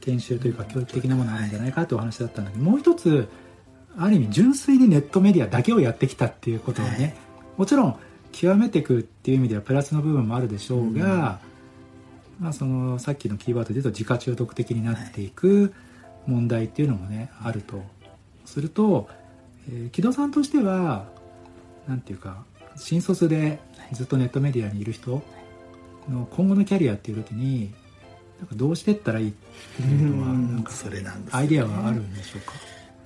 [0.00, 3.28] 研修というか教育的なものがあるんじゃないかというお話だったんだけどもう一つ
[3.98, 7.14] ある意味純粋にネットメディアだけをやってきたっていうことをね、はい、
[7.56, 7.96] もちろん
[8.30, 11.40] 極めていくっていう意味ではプラスの部分もあるでしょうが、
[12.38, 15.74] うん、まあ、そのさっきのキーワードで言うと自家中毒的になっていく
[16.26, 17.82] 問題っていうのもねあると
[18.44, 19.08] すると、
[19.68, 21.06] えー、木戸さんとしては
[21.88, 22.44] 何て言うか
[22.76, 23.58] 新卒で
[23.92, 25.22] ずっとネットメディアにいる人
[26.08, 27.72] の今後のキャリアっていう時に
[28.38, 29.32] なんかどうしてったらいいっ
[29.76, 30.72] ていうのはなんか
[31.32, 32.52] アイディアはあるんでしょうか？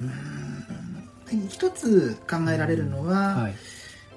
[0.01, 1.49] うん。
[1.49, 3.55] 一つ考えられるのは、はい、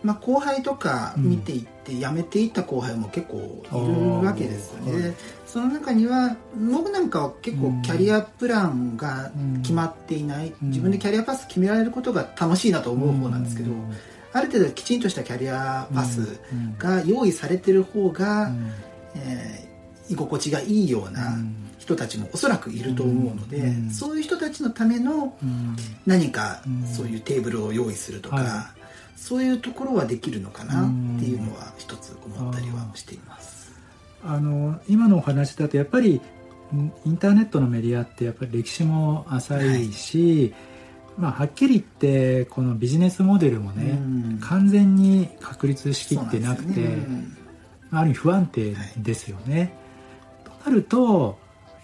[0.03, 5.15] まあ、後輩とか見ていって辞めていった後輩も結構いるわけですよね、
[5.47, 6.35] その中には
[6.71, 9.31] 僕なんかは結構キャリアプランが
[9.61, 13.71] 決まっていない、自分でキャリアパス決められることが楽しいなと思う方なんですけど、
[14.33, 16.39] ある程度きちんとしたキャリアパス
[16.77, 18.51] が用意されてる方が、
[19.15, 21.37] えー、居心地がいいような
[21.79, 25.37] 人たちもおそらくいると思うので、そういう人たちのための
[26.05, 26.61] 何か
[26.93, 28.73] そういうテーブルを用意するとか、
[29.15, 33.46] そういうところはできるのかなっていうのは一つ思ったりはしています。
[34.23, 36.21] あの今のお話だとやっぱり
[37.05, 40.53] インターネットのメディアってやっぱり歴史も浅いし、はい。
[41.17, 43.95] まあ、はっきり言ってこのビジネスモデルもね、う
[44.35, 46.97] ん、完全に確立しきってなくて、ね、
[47.91, 49.73] ある意味不安定ですよね。
[50.45, 51.39] はい、となると、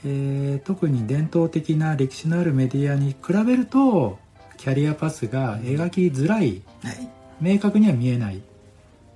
[0.06, 4.19] えー、特に伝統的な歴史のあるメディアに比べると
[4.58, 7.10] キャリアパスが描きづらい、はい、
[7.41, 8.38] 明確には見えない。
[8.38, 8.41] っ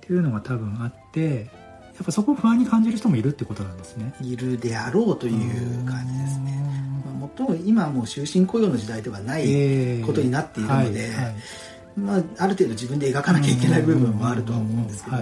[0.00, 1.50] ていうのが多分あって
[1.98, 4.14] やっぱそこを不安に感じる人もいるってことなんですね。
[4.22, 6.62] いるであろうという感じですね。
[7.18, 11.10] もとも今はもう終身雇用の時代ではないことになっているので、
[11.96, 15.16] まあ、ある程度自分で描かなきゃいけない部分もあるとは思うんですけど、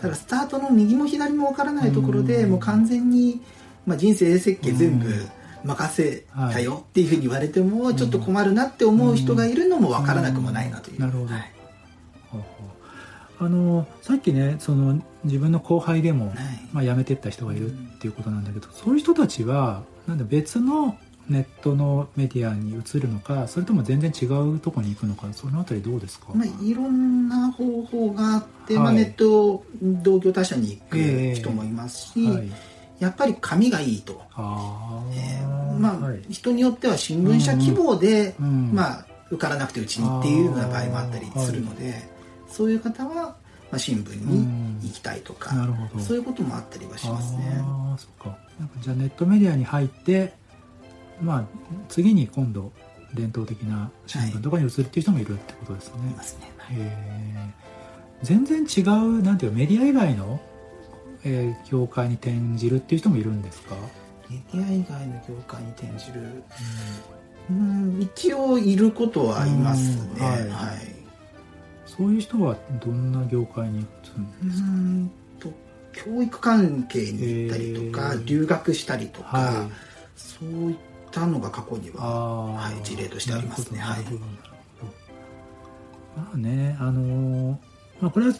[0.00, 3.42] ただスタートの右も左も分からないところでもう完全に、
[3.84, 5.10] まあ、人生設計全部
[5.64, 11.00] 任せたよっていうふうに言われてもちょっと困るなって思う人がいるのも分からなくもないなという。
[11.00, 11.52] なるほど、はい
[13.38, 16.36] あのさっきねその自分の後輩でも、はい、
[16.72, 20.96] まあ、辞めてった人がいるっていうことなんだけど、そういう人たちはなんで別の
[21.28, 30.98] ネットのメディアに移るのかそれとも全然違うところに行くのかそのあたりどうですか、まあ、いろんな方法があって、はい、まあ、ネット同業他社に行く
[31.34, 32.50] 人もいますし、えーはい、
[32.98, 34.20] やっぱり紙がいいと。
[34.34, 41.94] あ、えー、まあ、はい、人によっては新聞社希望で、うん、まあ、受からなくてうちにっていうような場合もあったりするので、
[42.48, 43.36] そういう方は、
[43.72, 44.46] まあ、新聞に
[44.86, 46.04] 行きたいとか、なるほど。
[46.04, 47.58] そういうこともあったりはしますね。
[47.60, 48.38] あそっか。
[48.60, 50.34] なんかじゃあネットメディアに入って
[51.20, 51.44] まあ、
[51.88, 52.72] 次に今度
[53.14, 56.00] 伝統的な新聞とかに移るっていう人もいるってことですね。
[56.00, 60.40] はい、ますね、えー、全然違うなんていうメディア以外の、
[61.22, 63.76] えー、業界に転じるっていう人もいるんですか？
[64.28, 66.42] メディア以外の業界に転じる、
[67.50, 67.56] うん、
[67.94, 70.78] うん一応いることはいますね、はい、はい、
[71.96, 73.86] そういう人はどんな業界に移る
[74.20, 74.68] んですか？
[74.68, 75.52] うんと
[75.92, 79.70] 教育関係に行ったりとか、えー、留学したりとか、はい、
[80.16, 83.78] そういったたのが過去には、はい、事例としてありますね。
[83.80, 84.04] はい、
[86.16, 87.60] まあね、あの
[88.00, 88.34] まあ、これは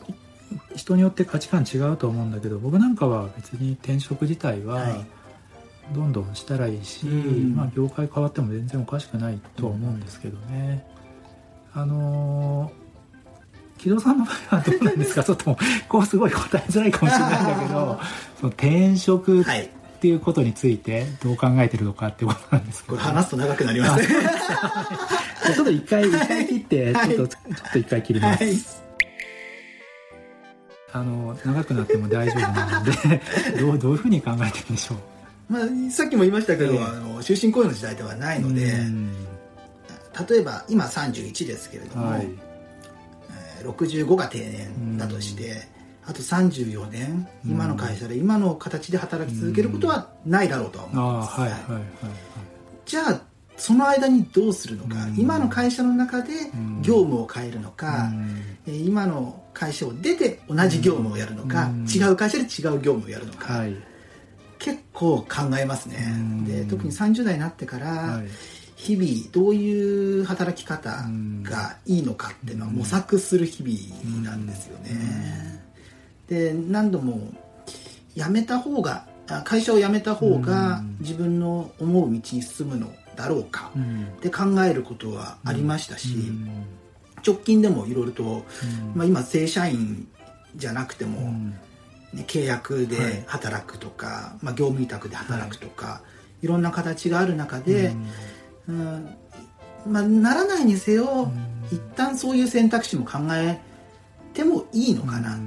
[0.74, 5.04] 人によって価値観違うと思うんだけど僕なんかは別に転職自体は
[5.94, 10.86] どんどんしたらいいし、はい、まあ、業界変わっても全然おかしくないと思うんですけどね。
[11.76, 12.72] うん、あの
[13.82, 15.24] 木戸さんの場合はどうなんですか？
[15.24, 15.56] ちょっと
[15.88, 18.00] こうすごい答えづらいかもしれないんだけど
[18.40, 19.44] その転職っ
[20.00, 24.08] ていうことについてどう考えてるのかってことなんですけど、話すと長くなりますね。
[25.54, 28.54] ちょっと一回一回切って、ちょっと、ちょっと一回切ります、はい、
[30.92, 33.20] あの長くなっても大丈夫なので
[33.58, 34.94] どうどういうふうに考えてるんでしょ
[35.50, 35.52] う？
[35.52, 38.72] まあ、さっきも言いましたけど、えー、あの終身雇用の時代ではないので、
[40.28, 42.28] 例えば今31ですけれども、はい、
[43.62, 45.62] 65が定年だとして、
[46.04, 51.84] あと34年今の会社で今の形で働き続けることはないだろうとは思います、はいはいはいはい、
[52.84, 53.20] じゃあ
[53.56, 56.32] その間にどうするのか、今の会社の中で
[56.80, 58.10] 業務を変えるのか、
[58.66, 63.76] 今の会社を出て同じ業務をやるのか、違う会社で違う業務をやるのか、はい、
[64.58, 65.98] 結構考えますね、
[66.46, 68.26] で特に30代になってから、はい
[68.82, 71.04] 日々どういう働き方
[71.42, 75.62] がいいのかっていうのは模索する日々なんですよね。
[76.28, 77.32] で何度も
[78.16, 79.06] 辞めた方が
[79.44, 83.70] 会社を辞めた方が自分の思う道に進むのだろうか。
[84.16, 86.16] って考えることはありましたし
[87.24, 88.44] 直近でもいろいろと、
[88.96, 90.08] まあ、今正社員
[90.56, 91.20] じゃなくても、
[92.12, 96.00] ね、契約で働くとか、はい、まあ、業務委託で働くとか、は
[96.42, 97.94] い、いろんな形がある中で、
[98.68, 99.16] うん、
[99.86, 101.30] まあ、ならないにせよ、
[101.70, 103.58] 一旦そういう選択肢も考え
[104.34, 105.38] てもいいのかなっ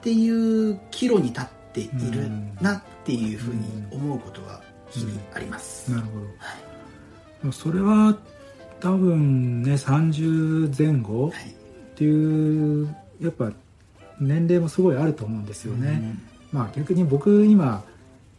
[0.00, 2.30] ていう岐路に立っている
[2.60, 5.90] なっていうふうに思うことは日々あります。
[5.90, 8.16] なるほど、はい、それは
[8.80, 13.52] 多分ね30前後っていう、やっぱ
[14.20, 16.18] 年齢もすごいあると思うんですよね、
[16.52, 17.84] うん、まあ逆に僕今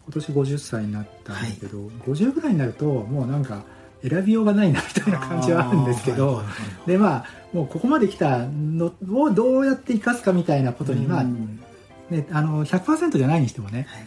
[0.06, 3.64] 今年50歳になったんだけど、はい、50ぐらいになるともうなんか
[4.08, 6.44] 選びようがないなみたいな感じはあるんですけど、
[6.86, 14.06] でまあもうここまで来たのをどうやって生かすかみたいなことに、まあね、あの100%じゃないにしてもね、はい、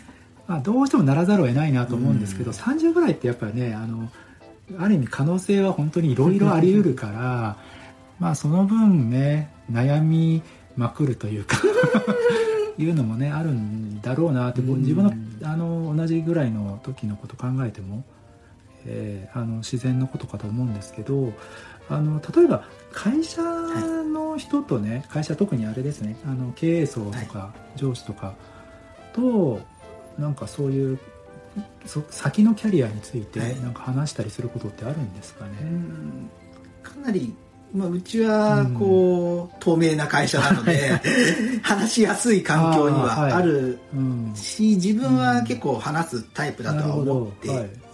[0.48, 4.10] まあ、どうしてもならざるを得ないなと思うんですけど、うん、30ぐらいってやっぱりねあの
[4.78, 7.56] ある意味可能性は本当にいろいろあり得るから
[8.18, 10.42] まあその分ね悩み
[10.76, 11.56] まくるというか
[12.78, 15.12] いうのもねあるんだろうなって、自分の
[15.48, 18.04] あの同じぐらいの時のこと考えても、
[18.86, 21.32] えー、あの自然のことかと思うんですけど
[21.88, 28.34] あの例えば会社の人とね、はい、会社特にあれですねあの経営層とか上司とか
[29.12, 29.60] と、
[30.18, 30.98] なんかそういう
[31.86, 35.52] そ先のキャリアについてなんか話したりすることってあるんですかね、
[36.82, 37.34] かなり
[37.76, 40.98] まあ、うちはこう、うん、透明な会社なので
[41.62, 43.78] 話しやすい環境にはある
[44.34, 44.72] し、はい。
[44.72, 47.48] うん、自分は結構話すタイプだとは思って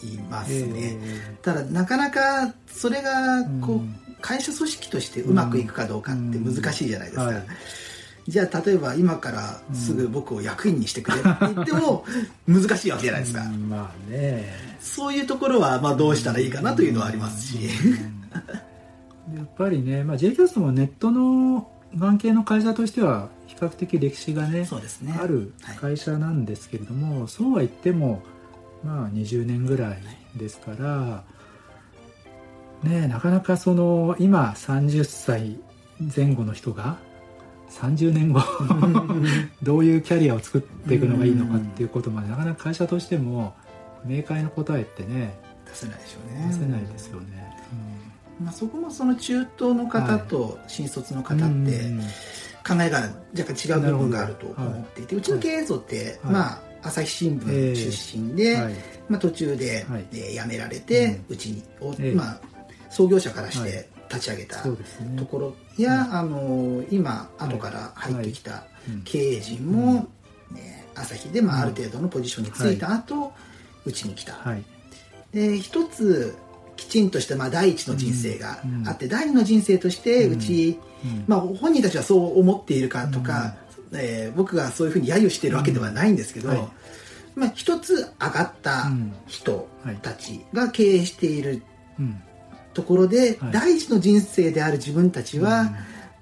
[0.07, 0.71] いますね、はい。
[0.77, 7.45] えー、ただなかなかそれがこう、うん、会社組織としてうまくいくかどうかって難しいじゃないですか、はい。
[8.29, 12.05] じゃあ例えば今からすぐ僕を役員にしてくれって言っても
[12.47, 14.77] 難しいわけじゃないですか、まあね。
[14.81, 17.59] そういうところはまあどうしたらいいかなというのはありますし、
[19.37, 24.67] やっぱりね、まあ、j キャストもネットの関係の会社としては比較的歴史がね、ね、
[25.21, 28.23] ある会社なんですけれども、はい、そうは言っても
[28.83, 29.99] まあ20年ぐらい
[30.37, 31.25] ですから、
[32.83, 35.59] ねなかなかその今30歳
[36.15, 36.99] 前後の人が
[37.71, 38.41] 30年後
[39.63, 43.55] どういうキャリアを作っていくのがいいのかっていうことまでなかなか会社としても
[44.05, 46.49] 明快な答えってね出せないでしょうね。
[46.49, 47.42] 出せないですよね、うん
[48.41, 51.81] まあ、そこもその中東の方と新卒の方って
[52.67, 58.59] 考えが若干違う部分があると思っていて、うちの経営層って、まあ朝日新聞出身で、
[59.09, 61.63] まあ、途中で、え辞められて、うちに、
[62.15, 62.41] まあ、
[62.91, 64.63] 創業者からして立ち上げた
[65.17, 68.65] ところや、あの今後から入ってきた
[69.05, 70.09] 経営陣も、
[70.51, 73.33] ね、朝日で、まあ、ある程度のポジションについた後、
[73.85, 74.39] うちに来た。
[75.33, 76.37] で一つ
[76.77, 80.79] きちんとしたまあ第一の人生があって、第二の人生としてうち、
[81.27, 83.57] まあ、本人たちはそう思っているかとか、
[83.93, 86.69] えー、僕がそういうふうに揶揄しているわけではないんですけど、はい。
[87.35, 88.91] まあ、一つ上がった
[89.27, 89.69] 人
[90.03, 91.63] たちが経営している
[92.75, 95.73] ところで、はい、第一の人生である自分たちは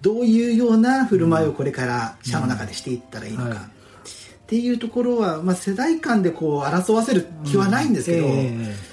[0.03, 8.90] どういうような振る舞いをこれから社の中でしていったらいいのか、っていうところは、まあ、世代間でこう争わせる気はないんですけど、えー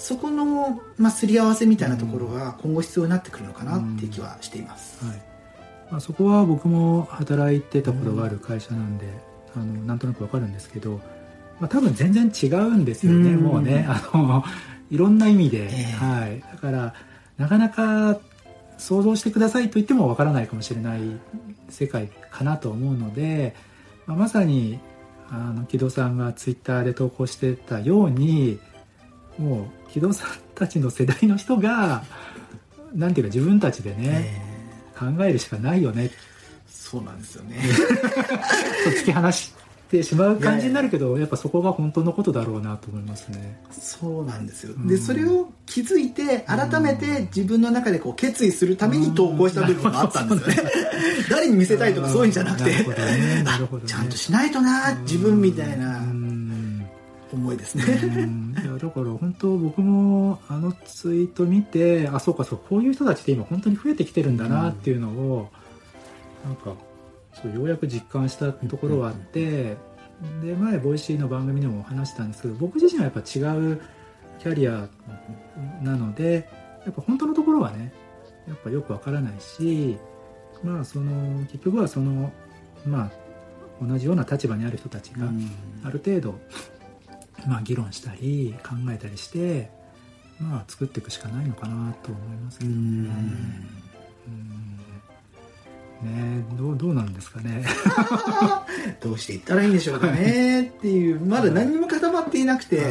[0.00, 5.22] そこの、まあ、すり合わせみたいなところが今後必要になってくるのかなっていう気はしています、はい。
[5.90, 9.06] まあ、そこは僕も働いてたことがある会社なんで、
[9.54, 11.00] あのなんとなくわかるんですけど、
[11.60, 13.84] まあ、多分全然違うんですよね、もうね。
[13.88, 14.42] あの
[14.90, 16.94] いろんな意味で、えー、はい、だから
[17.36, 18.18] なかなか
[18.78, 21.00] 想像してくださいと言ってもわからないかもしれない
[21.68, 23.54] 世界かなと思うので、
[24.06, 24.80] まあ、まさに
[25.30, 28.58] あの木戸さんがツイッターで投稿してたように
[29.38, 32.02] もう木戸さんたちの世代の人が
[32.94, 34.94] なんていうか自分たちでね、え。
[34.94, 36.10] ー、考えるしかないよね。
[36.68, 37.56] そうなんですよね。
[38.84, 39.52] と突き放し
[39.90, 43.60] てしまう感じになるけどやっぱそこが本当のことだろうなと思いますね。
[43.70, 50.72] そうなんですよ、うん、でそれを気づいて改めて自分の中でこう決意するために投稿した部分があったんですよね、
[51.22, 52.76] うん、 誰に見せたいとかそういうんじゃなくて、ね。
[52.78, 53.44] ね、
[53.86, 56.00] ちゃんとしないとな自分みたいな
[57.32, 57.84] 思いですね
[58.62, 65.48] いやだから本当僕もあのツイート見てあそうかそうこういう人たちって今本当に増えてきてるんだなっていうのを、
[66.44, 66.74] うん、なんか
[67.34, 69.76] そうようやく実感したところはあって、
[70.22, 73.80] うん、で前ボイシーの番組でも話したんですけど僕自身はやっぱ違う
[74.38, 74.88] キャリア
[75.82, 76.48] なので
[76.84, 77.92] やっぱ本当のところはね
[78.48, 79.98] やっぱよくわからないし
[80.62, 82.32] まあその結局はその
[82.84, 83.10] まあ
[83.86, 85.26] 同じような立場にある人たちが
[85.84, 86.38] ある程度、
[87.46, 89.70] まあ、議論したり考えたりして
[90.40, 92.76] まあ作っていくしかないのかなと思いますけどね。
[96.02, 97.64] ねどうどうなんですかね。
[99.00, 100.62] どうしていったらいいんでしょうかね。
[100.62, 102.86] っていうまだ何も固まっていなくて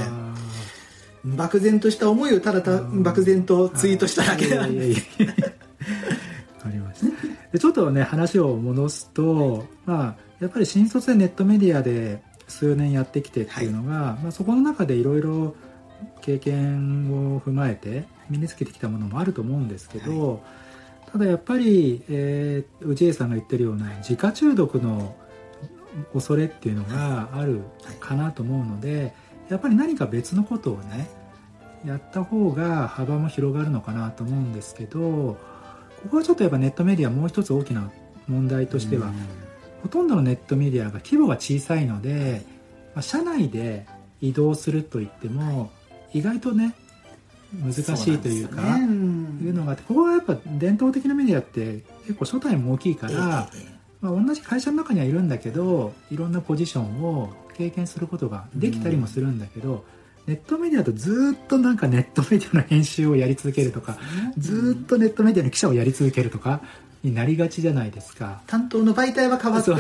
[1.25, 4.95] 漠然とした思いをただた漠然とツイートしただけなんで。
[6.63, 7.05] ありました
[7.51, 15.55] でちょっとね話を戻すと、まあ、やっぱり新卒でネットメディアで数年やってきてっていうのが、はい、まあ、そこの中でいろいろ
[16.21, 20.39] 経験を踏まえて身につけてきたものもあると思うんですけど、はい。
[21.11, 25.15] ただやっぱり、えー、氏家さんが言ってるような自家中毒の
[26.13, 27.61] 恐れっていうのがある
[27.99, 29.13] かなと思うので、
[29.49, 31.09] やっぱり何か別のことをね
[31.85, 35.37] やった方が幅も広がるのかなと思うんですけどこ
[36.11, 37.89] こはちょっとやっぱネットメディアもう一つ大きな
[38.27, 39.11] 問題としては、
[39.81, 42.43] ほとんどのネットメディアが規模が小さいので、
[42.95, 43.85] まあ、社内で
[44.21, 45.71] 移動するといっても
[46.13, 46.75] 意外とね
[47.63, 48.85] 難しいというか、ね、
[49.43, 53.49] いうのがあってここはやっぱ伝統的なメディアって結構初対も大きいから、
[54.01, 59.83] まあ、同じ会社の中にはいるんだけどいろんなポジションを経験することができたりもするんだけど、
[60.27, 63.97] ネットメディアとずっとなんかネットメディアの編集をやり続けるとか、
[64.37, 66.61] ずっとネットメディアの記者をやり続けるとか
[67.01, 68.41] になりがちじゃないですか。
[68.45, 69.77] 担当の媒体は変わっても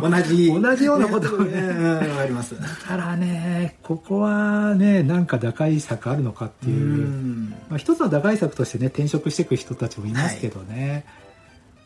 [0.00, 0.52] 同じ。
[0.52, 2.60] 同じようなことをね、あります。
[2.60, 7.08] だからねここはねなんか打開策あるのかっていう。
[7.68, 11.06] まあ、一つの打開策としてね転職していく人たちもいますけどね、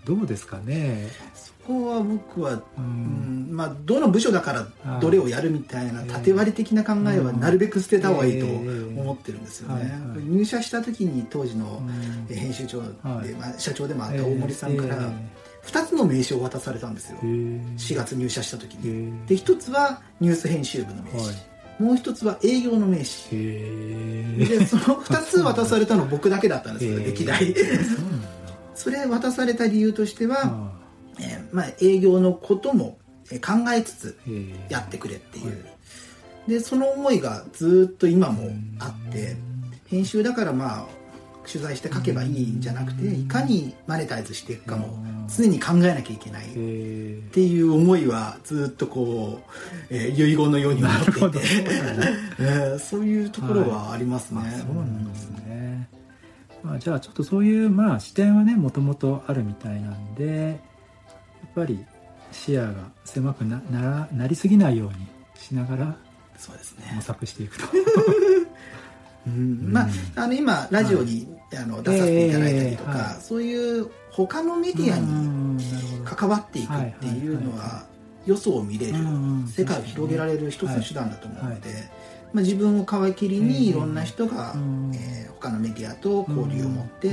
[0.08, 1.10] はい、どうですかね。
[1.34, 1.35] そ
[1.66, 9.92] こは僕は、うん、まあどの部署だからどれをやるみたいな縦割り的な考えはなるべく捨てた方がいいと思ってるんですよね、
[10.28, 11.82] 入社した時に当時の
[12.28, 12.88] 編集長で、
[13.38, 15.10] まあ、社長でもあった大森さんから、
[15.64, 17.18] 2つの名刺を渡されたんですよ。
[17.18, 19.26] 4月入社した時に。
[19.26, 21.22] で1つはニュース編集部の名刺、
[21.78, 23.36] もう一つは営業の名刺
[24.38, 27.54] でその2つ渡されたの僕だけだったんですよ 歴代。
[28.74, 30.65] それ渡された理由としては、えー、
[31.56, 32.98] まあ、営業のことも
[33.40, 34.18] 考えつつ
[34.68, 35.64] やってくれっていう。
[36.46, 39.36] でその思いがずっと今もあって
[39.86, 40.86] 編集だからまあ
[41.44, 44.98] 取材して書けばいいんじゃなくていかにマネタイズしていくかも
[45.34, 49.52] 常に考えなきゃいけないっていう思いはずっとこう、
[49.88, 51.40] えー、遺言のように思っていて、
[52.38, 54.40] えー、そういうところはありますね。
[54.42, 55.88] はい、そうなんですね。
[56.62, 60.60] まあ、じゃあちょっとそういう、まあ、視点はねもともとあるみたいなんで
[61.56, 61.84] ぱり
[62.30, 64.94] 視野が狭くなななりすぎないように
[65.40, 65.96] しながら
[66.38, 66.92] そうですね。
[66.94, 67.64] 模索していくと。
[69.26, 69.88] うん、まあ、
[70.22, 75.60] あの今ラジオに、はい、あの出させていただいたりとか、えーはい、そういう他のメディアに
[76.04, 77.86] 関わっていくっていうのは
[78.24, 78.94] よそを見れる
[79.48, 81.70] 世界を広げられる一つの手段だと思うので、
[82.32, 84.54] まあ、自分を皮切りにいろんな人が、
[84.94, 87.12] えー、他のメディアと交流を持ってっ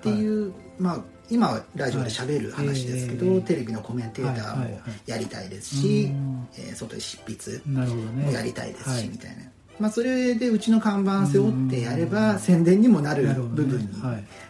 [0.00, 6.12] ていう、まあ今はラジオでしゃべる話ですけど、テレビのコメンテーターもやりたいですし、
[6.56, 9.42] えー、外で執筆もやりたいですし、みたいな。
[9.78, 13.88] まあ、それでうちの看板背負ってやれば宣伝にもなる部分に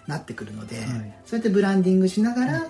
[0.07, 0.77] なってくるので、
[1.25, 2.67] そうやってブランディングしながら、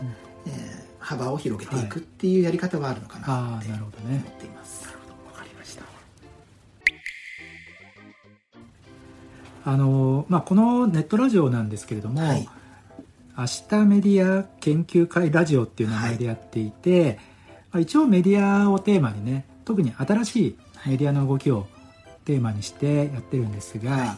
[0.46, 3.90] えー、幅を広げていくっていうやり方はあるのかなって思っ
[4.38, 4.96] ています。
[9.68, 12.48] あのまあ、このネットラジオなんですけれども、はい、
[13.38, 17.18] 明日メディア研究会ラジオっていう名前でやっていて、
[17.70, 21.66] はい、一応メディアをテーマにね特に新しいメディアの動きを
[22.24, 24.06] テーマにしてやってるんですが、はい。
[24.06, 24.16] ま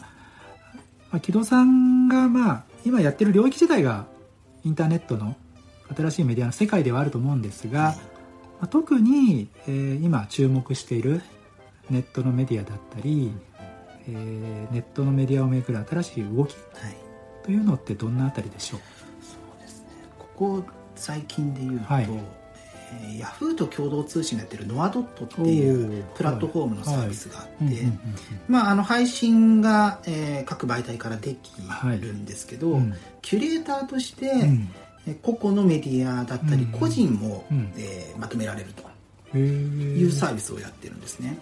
[1.13, 4.05] あ、木戸さんがまあ今やってる領域自体が
[4.63, 5.35] インターネットの
[5.95, 8.01] 新しいメディアの世界ではあると思うんですが、はい、ま
[8.61, 11.21] あ、特に、えー、今注目している
[11.89, 13.33] ネットのメディアだったり、
[14.07, 16.55] えー、ネットのメディアをめぐる新しい動き
[17.43, 18.79] というのってどんなあたりでしょう、
[20.39, 20.63] こ
[20.95, 27.83] 最近で言うと、はい、えー、ヤフーと共同通信がやってるノアドットっていうプラットフォームのサービスがあって
[28.47, 31.51] まああの配信が、えー、各媒体からでき
[31.99, 32.81] るんですけど、はい。
[32.81, 34.27] うん、キュレーターとして、
[35.05, 38.87] うん、個々のメディアだったり個人も、うん、えー、まとめられると。
[39.37, 41.37] いうサービスをやってるんですね。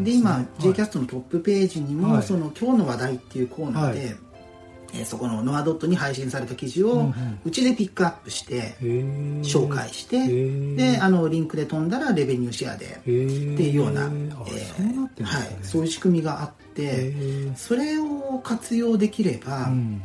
[0.00, 4.16] で、ね、今、はい、JCAST のトップページにも、はい、その今日の話題っていうコーナーで、はい
[4.96, 7.12] えー、そこのノアドットに配信された記事を
[7.44, 8.76] うちでピックアップして
[9.42, 10.26] 紹介して
[10.76, 17.14] であのリンクで飛んだらレベニューシェアでっていうような、えー、はい、そういう仕組みがあって
[17.56, 20.02] それを活用できれば、うん、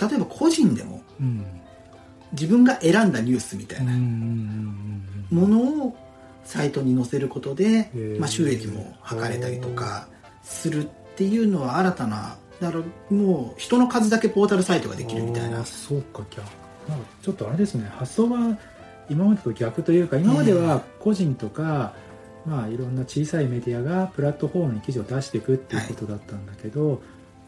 [0.00, 1.44] 例えば個人でも、うん、
[2.32, 5.96] 自分が選んだニュースみたいなものを
[6.44, 10.08] サイトに載せることで、まあ、収益も図れたりとか
[10.42, 15.64] するっていうのは新たなだからもう人の数だけポータルサイトができるみたいな。
[15.64, 16.46] そうか逆。
[17.22, 18.58] ちょっとあれですね発想は
[19.08, 21.94] 今までと逆というか今までは個人とか、
[22.46, 26.98] えー、まあいろんな小さいメディアがプラットフォームに記事を出していくっていうことだったんだけど、はい、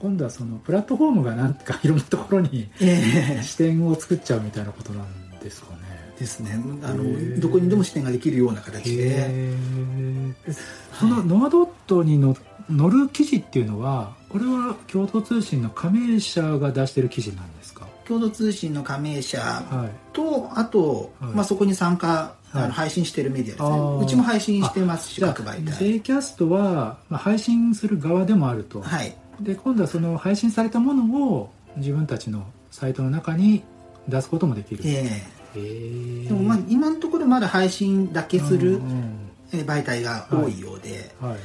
[0.00, 5.82] 今度はそのプラットフォームがなんかいろんなところに、えー、視点を作っちゃうみたいなことなんですかね。
[6.18, 6.52] ですね。
[6.82, 10.56] あの、えー、どこにでも視点ができるような形で、えー、
[10.98, 12.34] そのノアドットに載
[12.70, 17.86] 乗る記事っていうのはこれは共同通信の加盟者が出してる記事なんですか？
[18.04, 19.38] 共同通信の加盟者
[20.12, 24.04] と、はい、あと、はい、まあ、そこに参加あの配信してるメディアですね。
[24.04, 25.78] うちも配信してますし各媒体。
[25.92, 33.62] J キャストは、まあ、配信する側でもあると、はい、で今度はその配信されたものを自分たちのサイトの中に
[34.08, 34.82] 出すこともできる。
[34.84, 35.22] え
[35.54, 35.58] え。
[35.60, 38.82] ー、でもまあ今のところまだ配信だけする
[39.52, 41.40] 媒体が多いようで、はい、はい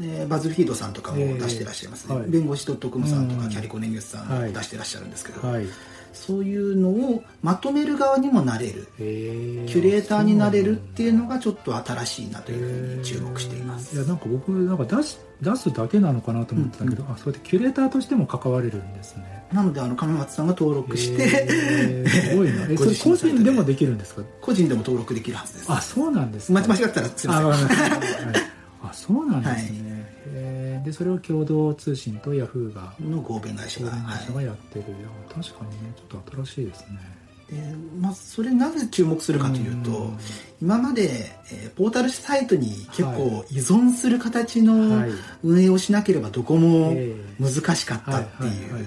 [0.00, 5.66] えー、バズルフィードさんとかも出してらっしゃいますね、えーはい、弁護士 .com さんとか、キャリコネニュースさんも出してらっしゃるんですけど、はい、
[6.12, 17.08] そういうのをまとめる側にもなれる、えー、キュレーターになれるっていうのがちょっと新しいなというふうに注目しています、いやなんか僕なんか出す出すだけなのかなと思ってたけど、うん。
[17.08, 19.44] うん、あそうやってキュレーターとしても関われるんですね。
[19.52, 22.66] なのであの亀松さんが登録して、えー、すごいな。
[22.70, 24.22] えそれ個人でもできるんですか？
[24.40, 25.66] 個人でも登録できるはずです。
[25.68, 27.68] あそうなんです間違ったらすみません。
[27.68, 28.53] あ
[28.94, 30.04] そうなんですね、はい。
[30.28, 33.90] えー、でそれを共同通信とヤフーがの合弁会社が
[34.42, 34.90] やってる、は
[35.30, 37.24] い、確かにねちょっと新しいですね。
[37.50, 37.56] で
[38.00, 40.10] まあ、それなぜ注目するかというと、う
[40.62, 45.04] 今まで、えー、ポータルサイトに結構依存する形の
[45.42, 46.94] 運営をしなければどこも
[47.38, 48.86] 難しかったっていう。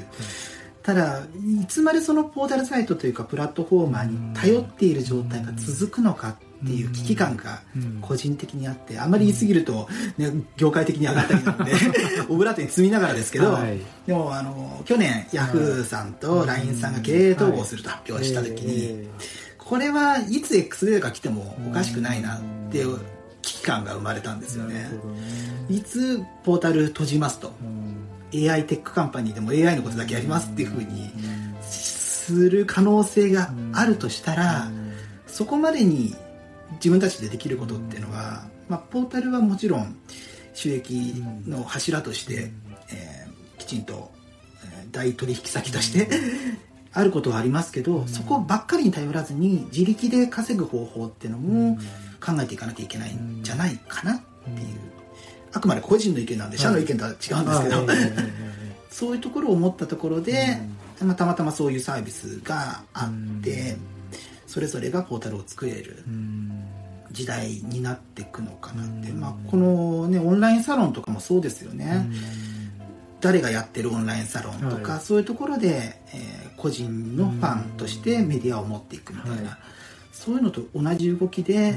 [0.81, 1.21] ただ
[1.61, 6.35] いつまでそのポータルサイトというかプラットフォーマーに頼っている状態が続くのかっ
[6.65, 7.61] ていう危機感が
[8.01, 9.87] 個人的にあってあんまり言い過ぎると、
[10.17, 11.71] ね、業界的に上がったりなんで
[12.29, 19.07] オブラートに包みながらですけど、はい、でもあの去年ヤフーさんと LINE さんが経営統合すると発表した時に、
[19.57, 22.39] これはいつ XL が来てもおかしくないなっ
[22.71, 22.99] ていう
[23.41, 24.89] 危機感が生まれたんですよね。
[25.69, 27.53] いつポータル閉じますと
[28.33, 31.11] AI テックカンパニーでも AI のことだけやりますっていうふうに
[31.61, 34.69] する可能性があるとしたら
[35.27, 36.15] そこまでに
[36.76, 39.97] 自分たちでできることっていうのは、まあ、ポータルはもちろん
[40.53, 42.51] 収益の柱として、
[42.91, 44.11] えー、きちんと、
[44.63, 46.09] えー、大取引先として
[46.93, 51.78] あることはありますけど、そこばっかりに頼らずに自力で稼ぐ方法っていうのも
[52.20, 54.22] 考えていかなきゃいけないんじゃないかなっ
[54.55, 54.68] ていう、
[55.53, 57.88] あくまで個人の意見なんで社の意見とは違うんですけど、
[58.89, 60.57] そういうところを思ったところで、
[61.01, 63.78] まあ、たまたまそういうサービスがあって、
[64.57, 66.03] それぞれがポータルを作れる
[67.11, 72.09] 時代になっていくのかなって、まあ、この、ね、オンラインサロンとかもそうですよね。
[73.21, 79.43] 誰がやってるオンラインサロンとか、はい、そういうところで、えー、個人のファンとしてメディアを持っていくみたいな、はい、
[80.11, 81.75] そういうのと同じ動きで、えー、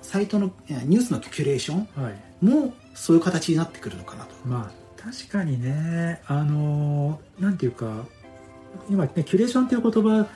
[0.00, 1.88] サイトのニュースのキュレーション
[2.40, 4.30] もそういう形になってくるのかなと。
[4.44, 6.20] まあ確かにね。
[6.28, 8.04] あのなんていうか
[8.88, 10.28] 今ねキュレーションっていう言葉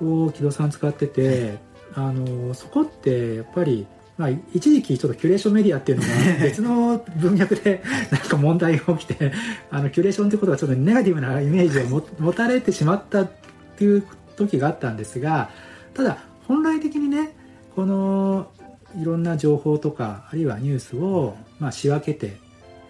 [0.00, 1.58] を木戸さん使ってて、
[1.94, 3.86] あのそこってやっぱり
[4.18, 9.32] まあ、一時期ちょっとキュレーションメディアっていうのが別の文脈でなんか問題が起きて
[9.70, 13.30] あのキュレーションってことがちょっとネガティブなイメージを持たれてしまったっ
[13.76, 15.50] ていう時があったんですが
[15.92, 16.18] ただ
[16.48, 17.36] 本来的にね
[17.74, 18.50] この
[18.98, 22.38] いろんな情報とかあるいはニュースをまあ仕分けて、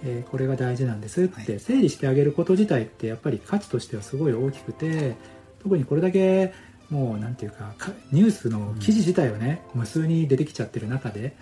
[0.05, 5.17] えー、これが大事なんですって整理してあげること自体ってやっぱり価値としてはすごい大きくて
[5.61, 6.53] 特にこれだけ
[6.91, 7.75] もうなんていうか
[8.13, 11.37] ニュースの記事自体はね、無数に出てきちゃってる中で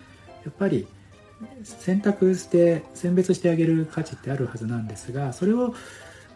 [0.45, 0.87] やっぱり
[1.63, 5.75] 選択して選別してあげる価値ってあるはずなんですがそれを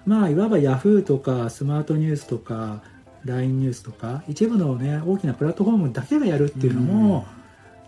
[0.07, 2.83] まあいわば Yahoo とかスマートニュースとか
[3.25, 7.27] LINE ニュースとか一部のね大きなプラットフォームだけがやるっていうのも、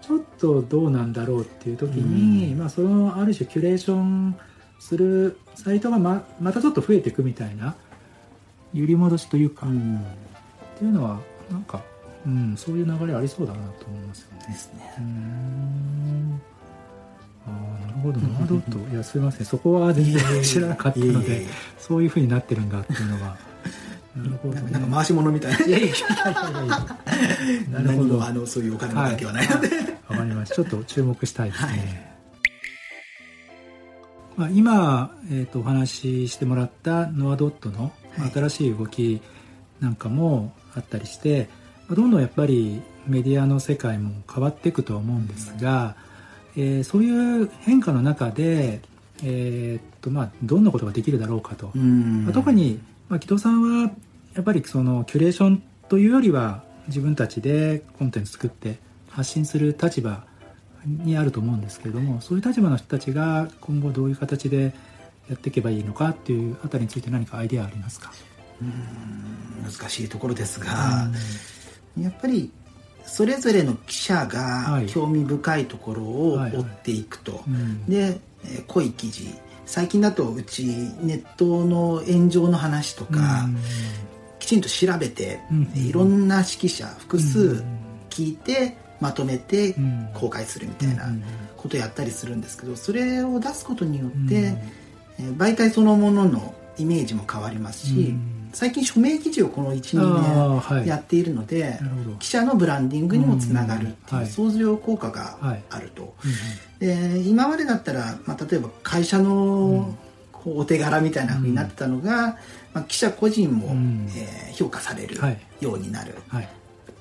[0.03, 4.37] ちょっとどうなんだろうっていう時に、まあそのある種キュレーション
[4.79, 7.77] するサイトがままたちょっと増えていくみたいな
[8.75, 9.67] 揺り戻しというか、
[10.81, 11.21] っていうのは
[11.51, 11.83] なんか、
[12.27, 14.47] うん、そういう流れありそうだなと思いますよね。
[14.49, 14.95] ですね。
[17.47, 21.47] あなるほどノアドットいやすいませんそこは全然知らなかったので
[21.79, 23.37] そういうふうになってるんだっていうのが。
[24.17, 25.67] なるほど、ね、なんか回し物みたいな。
[25.67, 25.99] いやいやいやい
[27.73, 28.25] やなるほど。
[28.25, 29.69] あのそういうお金の関係はないので。
[29.69, 29.75] わ、
[30.09, 30.55] はい、かりました。
[30.55, 31.69] ちょっと注目したいですね。
[31.69, 32.11] はい
[34.37, 37.93] まあ、今、えーと、お話ししてもらったノアドットの
[38.33, 39.21] 新しい動き
[39.81, 41.49] なんかもあったりして、
[41.89, 45.97] はい、どんどんやっぱりメディアの世界も変わっていくとは思うんですが、
[46.57, 48.81] うん、えー、そういう変化の中で、
[49.23, 53.91] えーとまあ、どんなことができるだろうかと、うん、まあ、特に、まあ、木戸さんは
[54.35, 58.79] やっぱりそのキュレーションというよりは自分たちでコンテンツ作って
[59.11, 60.25] 発信する立場
[60.87, 64.73] にあると思うんですけれどもそういう立場の人たちが今後どういう形で
[65.29, 68.13] やっていけばいいのかっていうあたりについて何かアイデアありますか？
[68.13, 68.30] うん
[69.63, 71.09] 難しいところですが、
[71.99, 72.51] やっぱり
[73.05, 77.43] それぞれの記者が興味深いところを追っていくと、
[77.89, 78.21] で
[78.67, 79.29] 濃い記事。
[79.67, 80.67] 最近だとうち
[81.01, 83.49] ネットの炎上の話とか、
[84.39, 85.41] きちんと調べて、
[85.75, 87.63] いろんな指揮者複数
[88.11, 89.75] 聞いて、まとめて
[90.15, 91.09] 公開するみたいな
[91.57, 94.55] ことをやったりするんですけどそれを出すことによって、
[95.19, 98.15] え媒体そのもののイメージも変わりますし、
[98.53, 101.81] 最近署名記事をこの12年やっているので、はい、
[102.19, 105.39] 記者のブランディングにもつながるっていう相乗効果が
[105.71, 106.15] あると、
[106.79, 109.95] で今までだったら、まあ、例えば会社の
[110.33, 112.39] こうお手柄みたいなふうになってたのが、
[112.73, 113.69] まあ、記者個人も、
[114.17, 115.19] えー、評価される
[115.61, 116.49] ようになる、はい。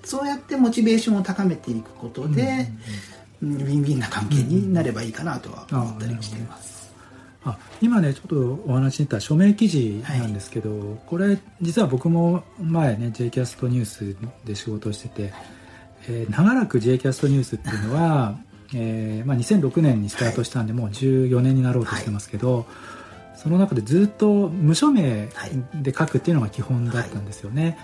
[0.03, 2.67] そうやってモチベーションを高めていくことで、
[3.41, 6.78] うん、ウィンウィンな関係になればいいかなとは思ったりしています。
[7.45, 14.15] あ今ねちょっとお話に出た署名記事なんですけど、はい、これ実は僕も前ね J キャストニュース
[14.45, 15.33] で仕事をしてて、
[16.09, 18.37] えー、長らく J キャストニュースっていうのは、
[18.73, 22.65] えーまあ、2006年にスタートしたんで、もう14年になろうとしてますけど、はい、
[23.37, 25.29] その中でずっと無署名
[25.73, 27.77] で書くっていうのが基本だったんですよね。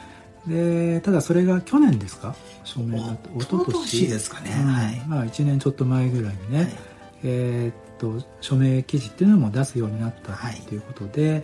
[0.45, 0.53] はい。
[0.55, 2.35] でただそれが去年ですか？
[2.63, 5.03] 署名だと一昨年ですかね、うん、はい。
[5.07, 6.69] まあ、1年ちょっと前ぐらいにね、はい、
[7.23, 7.84] えっ
[8.19, 10.37] と署名記事っていうのも出すようになったっ
[10.67, 11.43] ていうことで、はい、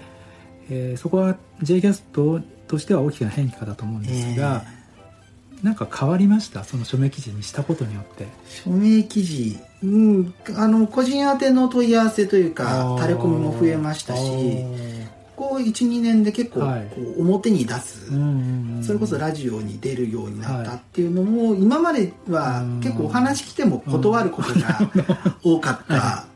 [0.69, 4.63] えー、そこは J キャストとしては大きな変化だと思うんですが、
[5.55, 6.63] えー、なんか変わりました？
[6.63, 8.27] その署名記事にしたことによって。
[8.47, 9.59] 署名記事？
[9.83, 14.21] うんあの個人宛ての問い合わせというかタレコミも増えましたし
[15.41, 16.61] こ12年で結構
[17.17, 18.11] 表に出す、
[18.85, 24.79] それこそラジオに出るようになったっていうのも、今までは結構お話来ても断ることが
[25.43, 26.25] 多かった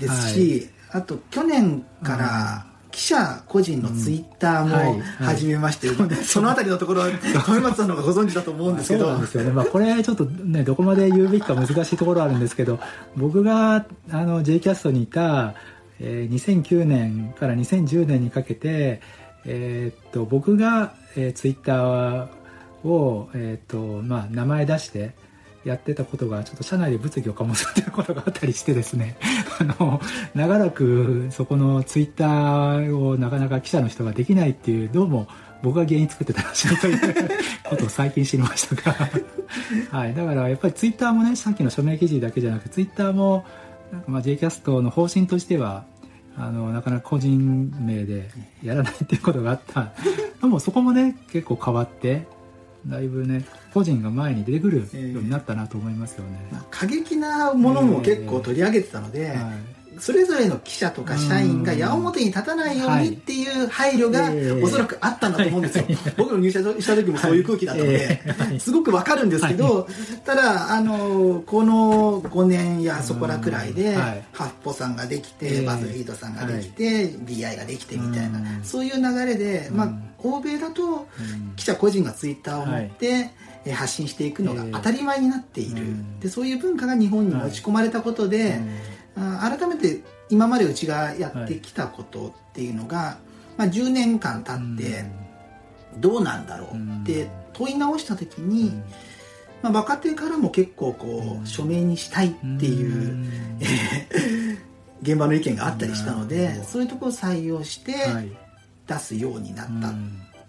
[0.00, 5.88] ですし、あと去年から記者個人のツイッターも始めまして、
[6.24, 7.08] そのあたりのところは
[7.46, 9.04] 富松さんの方がご存知だと思うんですけど。
[9.04, 9.44] そうなんですよ。
[9.44, 12.80] ね、まあ、これちょっとねどこまで言うべきか難しいところあるんですけど
[13.16, 15.54] 僕があの J キャストにいた
[16.00, 19.00] えー、2009年から2010年にかけて、
[19.44, 25.12] えー、っと僕が、えー、ツイッターを、えー、っとまあ、名前出して
[25.64, 29.16] やってたことがちょっと社内で物議を醸すっていうことがあったりしてですね。
[29.60, 30.00] あの
[30.34, 35.28] 長らくそこのツイッターをなかなか記者の人ができないっていうどうも
[35.62, 36.98] 僕が原因作ってたらしいという
[37.64, 39.10] ことを最近知りましたが。
[39.90, 43.44] はい、だからやっぱりツイッターもねさっきの署名記事だけじゃなくツイッターも
[43.92, 45.84] なんかまあ J キャストの方針としては
[46.38, 48.30] あのなかなか個人名で
[48.62, 49.92] やらないっていうことがあった。
[50.40, 52.26] でもそこもね結構変わって
[52.86, 59.80] だいぶね個人が前に出てくるようになったなと思いますよね、えー、過激なものも結構取り上げてたので、えーはい。
[60.00, 64.30] それぞれの記者とか社員が矢面に立たないようにっていう配慮が
[64.64, 65.84] おそらくあったんだと思うんですよ。
[66.16, 69.86] 僕の入社した時もそういう空気だったので、すごくわかるんですけど、
[70.24, 79.92] ただ、あの、この5年やそこらくらいで、ハッポさんができて、バズリードさんができて、BI ができてみたいな、そういう流れで、まあ、
[80.22, 81.06] 欧米だと
[81.56, 83.30] 記者個人がツイッターを持って、
[83.72, 88.60] 発信していくのが当たり前になっている、でそういう文化が日本に持ち込まれたことで、
[89.14, 93.16] 改めて今までうちがやってきたことっていうのが、はい、
[93.58, 95.04] まあ、10年間経って
[95.98, 98.72] どうなんだろうって問い直した時に、
[99.60, 103.26] まあ、若手からも結構こう署名にしたいっていう
[105.02, 107.94] 現場の意見があったりしたのでそういうところを採用して
[108.90, 109.94] 出すようになった。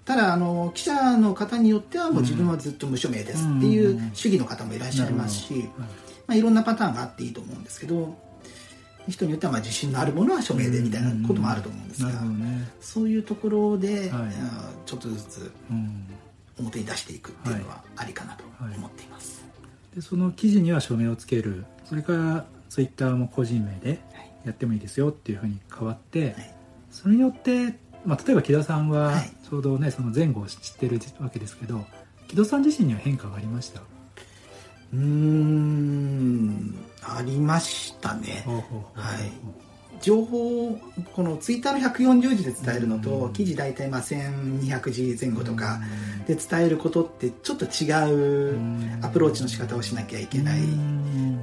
[0.03, 5.69] ただあの記者の方によってはもう自分はずっと無署名ですっていう主義の方もいらっしゃいますし、
[6.25, 8.17] まあ、いろんなパターンがあっていいと思うんですけど
[9.07, 14.31] 人によってはまあ自信のあるものは署名でみたいなこともあると思うんですが、ね、そういうところで、はい、
[14.85, 15.51] ちょっとずつ
[16.57, 18.43] 表に出していくっていうのはありかなと
[18.77, 19.43] 思っています。
[19.95, 21.65] でその記事には署名をつける。
[21.85, 23.99] それからツイッターも個人名で
[24.45, 26.35] やってもいいですよっていうふうに変わって、
[26.89, 29.13] それによって、まあ、例えば木田さんは
[29.49, 31.85] ちょうどねその前後を知ってるわけですけど
[32.27, 33.81] 木戸さん自身には変化がありました？
[34.93, 38.43] うんありましたね。
[38.93, 39.31] はい。
[40.01, 40.79] 情報
[41.13, 45.79] このツイッターの140字で伝えるのと、記事大体まあ1200字前後とか
[46.27, 48.59] で伝えることってちょっと違う
[49.03, 50.61] アプローチの仕方をしなきゃいけない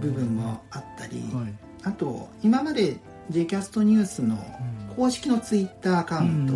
[0.01, 1.23] 部分もあったり、
[1.85, 2.97] あと今まで
[3.31, 4.37] j キャストニュースの
[4.99, 6.49] 公式のツイッターアカウン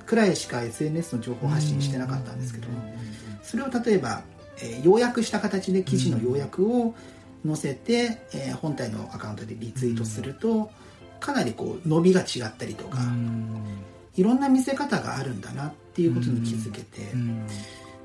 [0.00, 2.66] トくらいしか SNS の情報発信してなかったんですけど
[3.44, 4.22] それを例えば、
[4.60, 6.96] えー、要約した形で記事の要約を
[7.46, 10.72] 載せて、えー、本体のアカウントでリツイートすると、
[11.20, 12.98] かなりこう伸びが違ったりとか、
[14.16, 17.14] いろんな見せ方があるんだなっていうことに気づけて、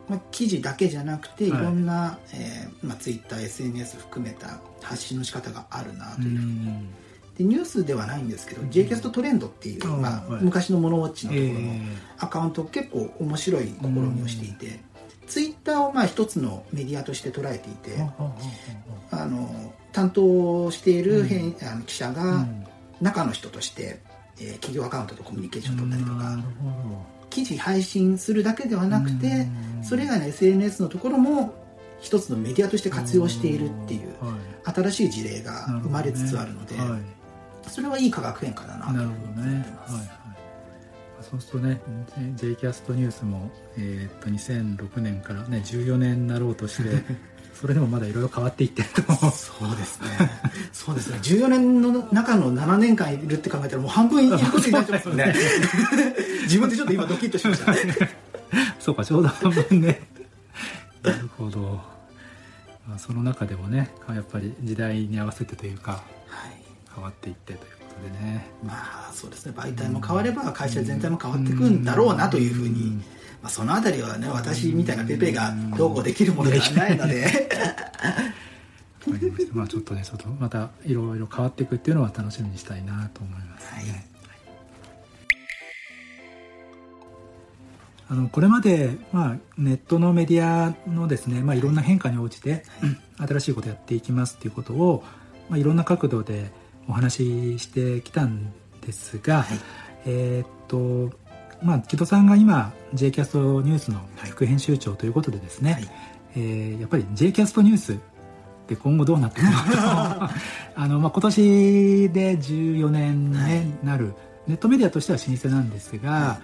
[0.07, 1.49] まあ、記事だけじゃなくてい。
[1.49, 7.03] ろんな、はい、えー、まあ、TwitterSNS 含めた発信の仕方があるなというふうに。
[7.38, 11.73] でニュースではないんですけど、j キャストトレンドっていう、まあ、昔のモノウォッチのところの
[12.19, 14.79] アカウント結構面白い試みをしていて、
[15.25, 17.97] ツイッターをまあ一つのメディアとして捉えていて、
[19.09, 22.45] あの担当している編、あの記者が
[23.01, 23.99] 中の人として、
[24.39, 26.38] えー、企業アカウントとコミュニケーションを取ったりとか
[27.29, 29.47] 記事配信するだけではなくて
[29.81, 31.55] それ以外の SNS のところも
[31.99, 34.13] 一つのメディアとして活用しているっていう
[34.65, 36.75] 新しい事例が生まれつつあるので、
[37.70, 40.24] それはいい化学変化だなと思ってます。
[41.30, 41.82] そうするとね
[42.36, 47.03] J キャストニュースも、えー、っと2006年からね14年になろうとして
[47.55, 49.01] それでもまだいろいろ変わっていってると
[49.32, 50.07] そうですね。
[50.74, 51.20] そうですね。
[51.22, 55.34] 14年の中の7年間いるって考えたらもう半分いることになっちゃいますよね。
[56.43, 57.74] 自分でちょっと今ドキッとしました。
[58.80, 60.01] そうかちょうど半分ね。
[61.03, 61.82] なるほど、
[62.88, 66.62] まあ、その中でもねやっぱり時代に合わせてというか、はい、
[66.93, 68.47] 変わっていってということでね。
[68.63, 69.53] まあそうですね。
[69.55, 73.01] 媒体も変われば会社全体も変わっていくんだろうなというふうに。
[73.41, 77.49] まあ、そのあたりはね私みたいなペペがどうこうできるものではないので。
[79.51, 84.05] まあちょっとねちょっとまたいろいろ変わっていくっていうのは楽しみにしたいなと思います、ね、はい、
[88.09, 92.63] あのこれまで、まあ、ネットのメディアのですね、まあ、いろんな変化に応じて、
[93.17, 95.03] はい、新しいことやっていきますっていうことを、
[95.49, 96.51] まあ、いろんな角度で
[96.88, 99.57] お話ししてきたんですが、はい、
[100.05, 101.11] えっと
[101.61, 105.89] まあ、木戸さんが今 j キャストニュースの副編集長ということでですね、はい、
[106.36, 107.95] えー、やっぱり j キャストニュースっ
[108.67, 110.31] て今後どうなっていくのか。
[110.75, 114.13] あの、まあ、今年で14年に、ね、なる
[114.47, 116.39] ネットメディアとしては老舗なんですが、は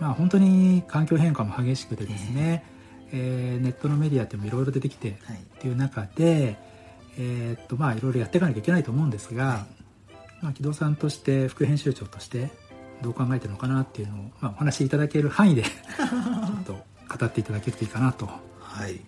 [0.00, 2.64] い、まあ、本当に環境変化も激しくてですね、
[3.12, 5.12] えー、ネットのメディアってもいろいろ出てきてっ
[5.60, 6.56] ていう中で、
[7.16, 9.66] えー、っとまあいろいろやっていかなきゃいけないと思うんですが、
[10.44, 12.50] まあ、木戸さんとして副編集長として
[13.00, 15.70] どう考えてるのかなっていうのを、まあ、お話しいただける範囲で ちょ
[16.60, 18.26] っと語っていただけるといいかなと。
[18.26, 18.32] は
[18.80, 19.00] い、はい。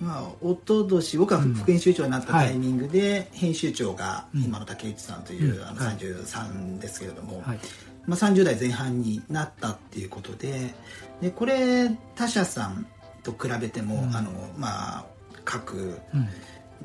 [0.00, 7.58] まあ、おととし僕は副編集長になったタイミングで、編集長が今の竹内さんという、あの33ですけれども、はい、
[8.06, 10.74] まあ、30代前半になったっていうことで
[11.20, 12.86] でこれ他社さん
[13.24, 15.04] と比べても、うん、あのまあ
[15.44, 16.28] 各、うん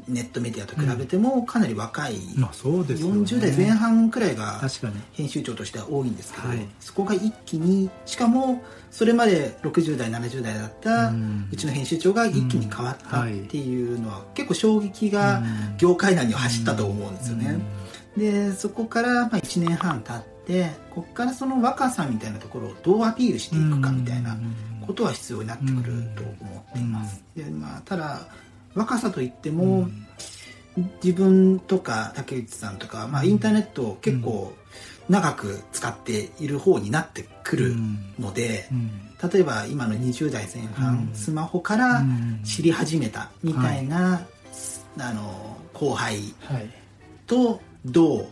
[0.08, 4.62] ネットメディアと比べてもかなり若い、うんまあそうですね、40代前半くらいが
[5.14, 11.14] 編集長としては多いんですけど、はい、そこが一気にしかもそれまで60代70代だった
[11.52, 15.42] うちの編集長が一気に変わったっていうのは結構衝撃が
[15.78, 17.60] 業界内には走ったと思うんですよね。
[18.18, 24.38] でそこからまあ1年半経ってここからその若さみたいなところをどうアピールしていくかみたいな
[24.86, 27.24] ことは必要になってくると思っています。
[27.36, 28.28] でまあ、ただ
[28.76, 29.90] 若さといっても、
[31.04, 34.54] 自分とか竹内さんとか、まあ、インターネットを結構
[35.10, 37.76] 長く使っている方になってくる
[38.20, 38.70] ので、
[39.32, 42.04] 例えば今の20代前半、スマホから
[42.46, 44.26] 知り始めたみたいな、
[44.98, 46.34] あの後輩
[47.28, 48.28] とどう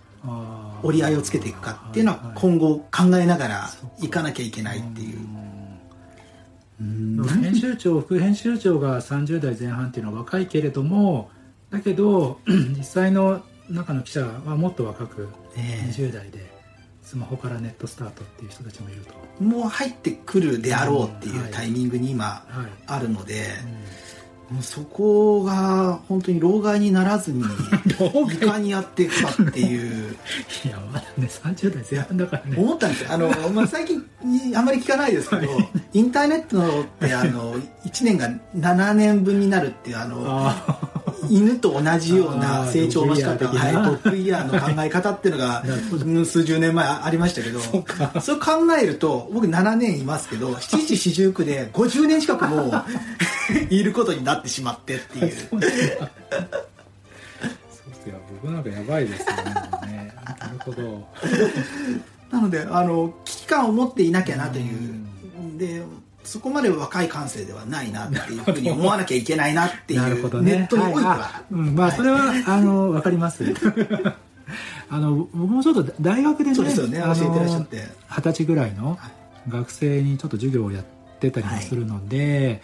[0.83, 3.69] 折り合いをつけていくかっていうのは今後考えながら
[4.01, 4.23] いか。
[4.23, 5.48] なきゃいけないっていう。
[6.79, 11.29] 編集長副編集長が30代前半っていうのは若いけれども
[11.69, 12.39] だけど
[12.77, 16.59] 実際の中の記者はもっと若く20代で
[17.03, 19.43] スマホからネットスタートっていう人たちもいると。
[19.43, 22.45] もう入ってくるであろうっていうタイミングに今
[22.85, 23.45] あるので、
[24.51, 27.43] もうそこが本当に老害にならずに
[28.33, 30.15] いかにやっていくかっていう。
[30.65, 32.57] いやまだね30代前半だからね。
[32.57, 33.13] 思ったんですよ。
[33.13, 34.03] あの、まあ、最近
[34.55, 35.47] あんまり聞かないですけど
[35.93, 40.51] インターネットってあの1年が7年分になるっていうあの
[41.29, 45.63] 犬と同じような成長の仕方はい、トップイヤーの考え方っていうのが
[46.25, 47.59] 数十年前ありましたけど
[48.21, 52.83] そう考えると僕7年いますけど七七四十九で50年近くもう
[53.69, 55.33] いることになってしまってっていう。
[55.49, 56.09] そうですよ。
[58.41, 60.13] 僕なんかやばいですよね。
[60.39, 61.07] なるほど。
[62.31, 64.75] なのであの危機感を持っていなきゃなという、
[65.55, 65.81] うで
[66.23, 73.43] そこまで若い感性ではないなっていうふうに思わなきゃいけないなっていう、ね、ネットにおいては、はい、うん、まあそれは、はい、あの分かります。
[74.91, 76.99] あの僕もちょっと大学でねそうですよね。
[76.99, 77.87] 教えてらっしゃって。
[78.09, 78.97] 二十歳ぐらいの
[79.47, 80.83] 学生にちょっと授業をやっ
[81.19, 82.61] てたりもするので、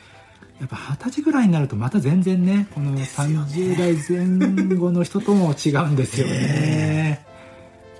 [0.59, 7.23] やっぱ二十歳ぐらいになるとまた全然ねこの30代前後の人とも違うんですよね。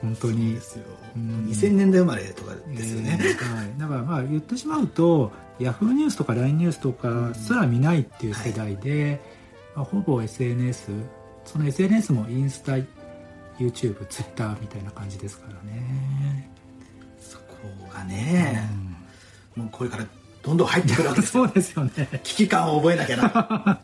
[0.02, 0.56] 本当に。
[0.56, 0.86] ですよ。
[1.16, 3.12] うん、2000年代生まれとかですよね。
[3.12, 3.80] はい。
[3.80, 9.20] だからまあ言ってしまうとヤフーニュースとか LINE ニュースとかすら見ないっていう世代で、はい、
[9.78, 10.92] まあ、ほぼ SNS
[11.46, 12.74] その SNS もインスタ
[13.58, 16.50] YouTube、Twitter みたいな感じですからね。
[17.20, 17.44] そこ
[17.94, 18.70] がね、
[19.56, 20.06] うん、もうこれから
[20.44, 21.92] どんどん入ってくるわけです そうですよね。
[22.24, 23.24] 危機感を覚えなきゃな。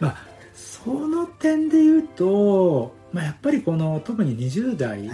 [0.00, 0.16] まあ、
[0.54, 5.08] その点で言うと、まあ、やっぱりこの特に20代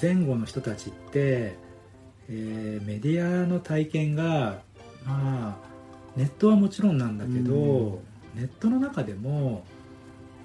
[0.00, 1.52] 前後の人たちって、はい、
[2.30, 4.60] えー、メディアの体験が
[5.08, 5.68] まあ
[6.16, 8.00] ネットはもちろんなんだけど、
[8.34, 9.64] ネットの中でも、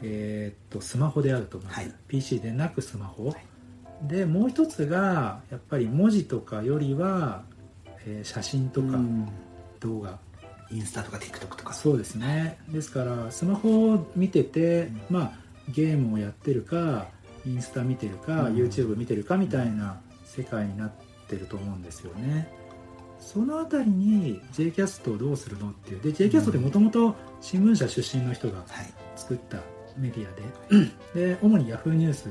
[0.02, 3.46] えー、っとスマホであると思う、はい、PC でなくスマホ、はい、
[4.08, 7.44] でもう一つがやっぱり文字とかよりは、
[8.06, 8.98] えー、写真とか
[9.80, 10.20] 動画。
[10.72, 11.74] インスタとか TikTok とか。
[11.74, 12.58] そうですね。
[12.70, 15.32] ですからスマホを見てて、うん、まあ
[15.70, 17.08] ゲームをやってるか
[17.46, 20.92] インスタ見てるか、うん、YouTube 見てるかみたいな世界になっ
[21.28, 22.63] てると思うんですよね。
[23.26, 26.02] その辺りに J キャストをどうするのっていう。
[26.02, 28.64] で J キャストってもともと新聞社出身の人が
[29.16, 29.58] 作った
[29.98, 32.30] メディアで、で主に Yahoo ニュース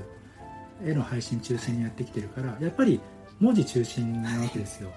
[0.84, 3.00] への配信中心にやってきてるからやっぱり
[3.40, 4.92] 文字中心なわけですよ。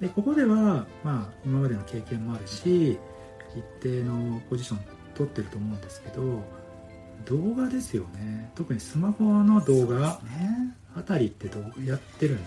[0.00, 2.98] でここでは、まあ、今までの経験もあるし
[3.54, 4.80] 一定のポジション
[5.14, 6.42] 取ってると思うんですけど
[7.26, 8.50] 動画ですよね。
[8.54, 10.20] 特にスマホの動画
[10.96, 12.38] あたりってどうやってるん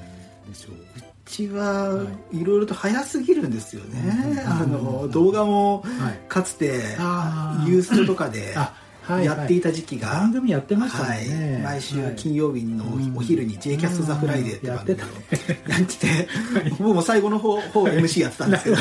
[0.50, 1.14] でしょうう？
[1.26, 2.43] ちはい。
[2.43, 5.84] ろいろと早すぎるんですよね、はい、あの動画も
[6.30, 6.65] かつて
[7.65, 8.53] ユーストとかで
[9.07, 16.28] やっていた時期が、番組やってましたね、毎週金曜日のお昼に「J キャスト・ザ・フライデー」って番組をやってて
[16.80, 18.78] 僕も最後の方方 MC やってたんですけど。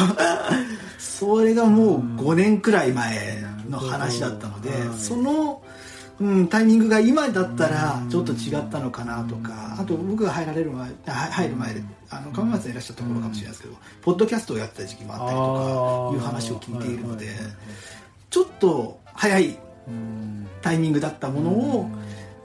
[0.99, 5.63] それがもう5年くらい前の話だったのでその
[6.21, 9.77] うん、タイミングが今だったらちょっと違ったのかなとか。
[9.81, 11.83] あと僕が入られる前入る前で
[12.17, 17.29] あの川松にいらっしゃった頃かもしれないですけどポッドキャストをやってた時期もあったりとかいう話を聞いているので
[18.31, 19.59] ちょっと早い
[20.63, 21.91] タイミングだったものを、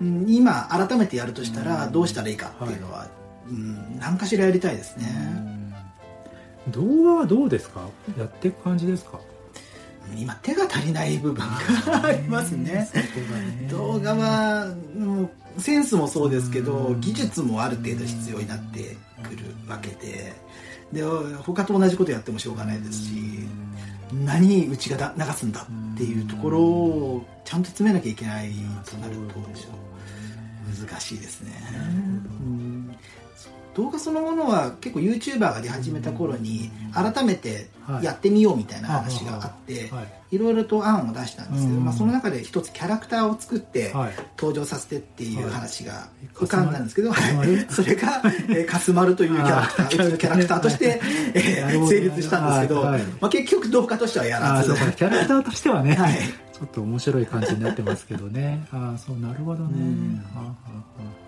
[0.02, 3.08] うん、今改めてやるとしたらどうしたらいいかっていうのは、
[3.48, 5.06] うん、何かしらやりたいですね。
[6.68, 7.82] 動画はどうですか？
[8.18, 9.20] やっていく感じですか？
[10.18, 12.90] 今手が足りない部分がありますね。
[13.70, 15.24] 動画はも
[15.58, 20.34] うセンスもそうですけど技術もある程度必要になってくるわけで。
[20.92, 23.12] で他と同じことやってもしょうがないですし
[24.26, 28.52] 何うちが流すんだっていうところをちゃんと詰めなきゃいけない
[28.90, 29.40] となると
[30.84, 31.52] 難しいですね。
[33.76, 37.68] 動画そのものは結構 YouTuber が出始めた頃に改めて
[38.02, 39.90] やってみようみたいな話があって
[40.32, 43.94] いろいろと案を出したんですけど、まあ、その中で一つキャラクターを作って
[44.38, 47.14] 登場させてっていう話が浮かんだんですけど、
[47.70, 51.02] それが、えカスマルというキャラクターうちのキャラクターとして、
[51.34, 54.74] え成立したんですけど、まあ、結局動画としてはやらず。
[54.74, 58.68] キャラクターとしてはね、はい、ちょっと面白い感じになってますけどね。
[58.72, 60.56] ああそうなるほどね、はあは
[60.98, 61.19] あ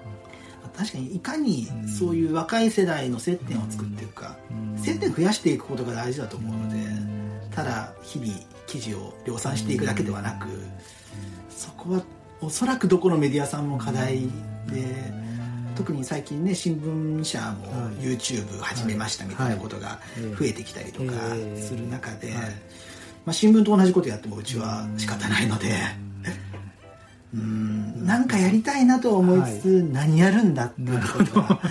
[0.81, 4.35] 確かにいかにそういう若い世代の接点を作っていくか、
[4.77, 6.79] 接点増やしていくことが大事だと思うので、
[7.51, 8.33] ただ日々
[8.65, 10.47] 記事を量産していくだけではなく、
[11.51, 12.01] そこは
[12.41, 14.21] おそらくどこのメディアさんも課題
[14.65, 15.13] で、
[15.75, 17.67] 特に最近ね新聞社も
[17.99, 19.99] YouTube 始めましたみたいなことが
[20.39, 21.13] 増えてきたりとか
[21.57, 22.33] する中で、
[23.23, 26.10] まあ、新聞と同じことやってもうちは仕方ないので。
[27.33, 28.05] うん。
[28.05, 31.61] なんかやりたいなと思いつつ、はい、何やるんだっていうことは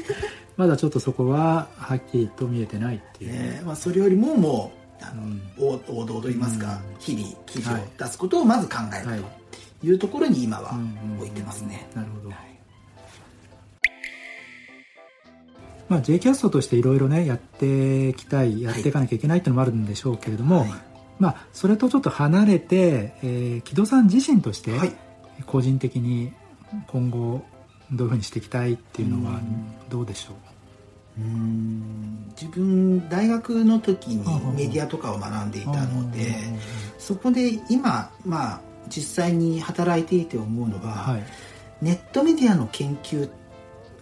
[0.56, 9.22] まだちょっとそこははっきりと見えてないっていう、ねまあ、それよりももうあの、うん、王道といいますか、うん、日々記事を出すことをまず考える
[9.80, 9.92] とい。
[9.92, 10.78] うところに今は
[11.18, 12.38] 置いてますね、なるほど、はい。
[15.88, 20.70] まあ、J キャストとしていろいろねやっていきたいやっていかなきゃいけないっていうのもあるんでしょうけれども、はい。
[21.18, 24.72] まあ、それとちょっと離れて、えー、木戸さん自身として、
[25.44, 26.32] 個人的に
[26.86, 27.44] 今後
[27.92, 29.40] どういうふうにしていきたいっていうのは
[29.88, 30.32] どうでしょ
[31.18, 31.20] う？
[31.20, 32.32] うん。
[32.40, 34.24] 自分大学の時に
[34.54, 36.36] メディアとかを学んでいたので
[36.98, 41.22] そこで今まあ実際に働いていて思うのが、はい、
[41.80, 43.30] ネットメディアの研究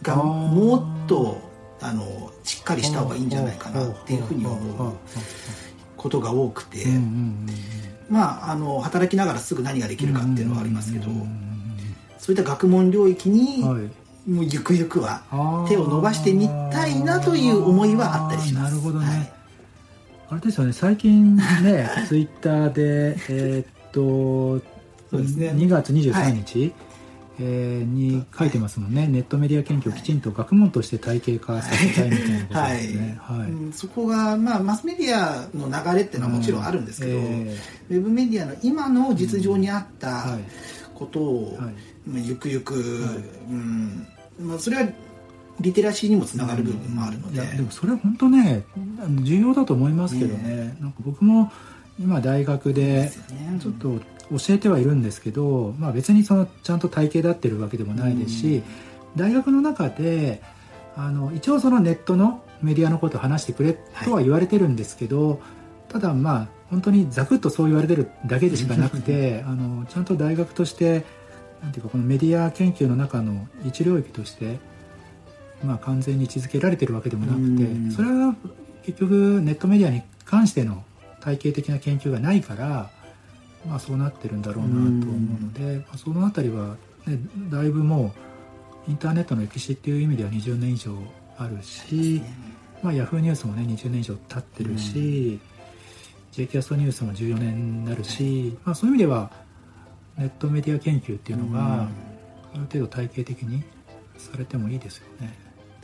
[0.02, 1.40] がもっと
[1.80, 4.92] あのしっかりした方がいいんじゃないかなっていうふうに思う
[5.96, 6.84] ことが多くて、
[8.08, 11.06] まああの働きながらすぐ何ができるかっていうのはありますけど、
[12.18, 13.62] そういった学問領域に、
[14.26, 15.22] もうゆくゆくは
[15.68, 18.74] 手を伸ばしてみたいなという思いはあったりします。
[18.74, 19.32] なるほどね、はい、
[20.30, 20.72] あれですよね。
[20.72, 24.64] 最近ね ツイッターでえー、っと
[25.10, 25.50] そうですね。
[25.50, 26.72] 2月23日、はい
[27.40, 33.40] えー、に書いてますもんね、はい、ネットメディア研究をきちんと学問として体系化させたいみたいなことですね、はい。
[33.40, 33.50] はい。
[33.50, 37.56] うん、そこが、まあ、マスメディアの流れっていうのはもちろんあるんですけど、うんえ。
[37.90, 40.38] ー、ウェブメディアの今の実情に合った
[40.94, 41.58] ことを、
[42.06, 44.06] まあ、ゆくゆく、うん
[44.38, 44.88] まあ、それは
[45.60, 48.64] リテラシーにもつながる部分もあるので、でもそれは本当ね
[49.22, 51.52] 重要だと思いますけどね、ねなんか僕も
[51.98, 53.12] 今大学で
[53.60, 54.00] ちょっと
[54.30, 58.62] 教えてはいるんですけど、まあ、別にそのちゃんと体系立ってるわけでもないですし、
[59.16, 60.42] 大学の中で
[60.96, 65.38] あの一応そのネットのメディアのことを話してくれとは言われてるんですけど、はい、
[65.88, 71.04] ただまあ本当にざくっとそう言われてるだけでしかなくてあのちゃんと大学として
[71.62, 74.58] なんていうかこのメディア研究の中の一領域として、
[75.62, 78.34] まあ、完全に位置づけられてるわけでもなくてそれは
[78.82, 80.84] 結局ネットメディアに関しての
[81.20, 82.90] 体系的な研究がないから
[83.66, 85.10] まあ、そうなってるんだろうなと思う
[85.42, 87.18] ので、まあ、その辺りは、ね、
[87.50, 88.14] だいぶも
[88.86, 90.96] うインターネットの歴史っていう意味では20年以上
[91.38, 92.22] あるし、
[92.82, 95.40] まあ、ヤフーニュースもね20年以上経ってるし、
[96.32, 99.30] j キャストニュースも14年になるし、まあ、そういう意味では
[100.18, 103.62] ネットメディア研究っていうのがある程度体系的に
[104.18, 105.32] されてもいいですよね。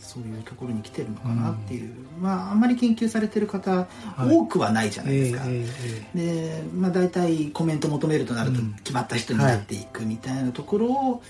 [0.00, 1.84] そういうところに来てるのかなっていう、
[2.16, 3.86] うん、まああんまり研究されてる方、
[4.18, 11.22] 多くはないじゃないですか、えーえー、でまあ大体コメント求めるとなると決まった人になっていくみたいなところを、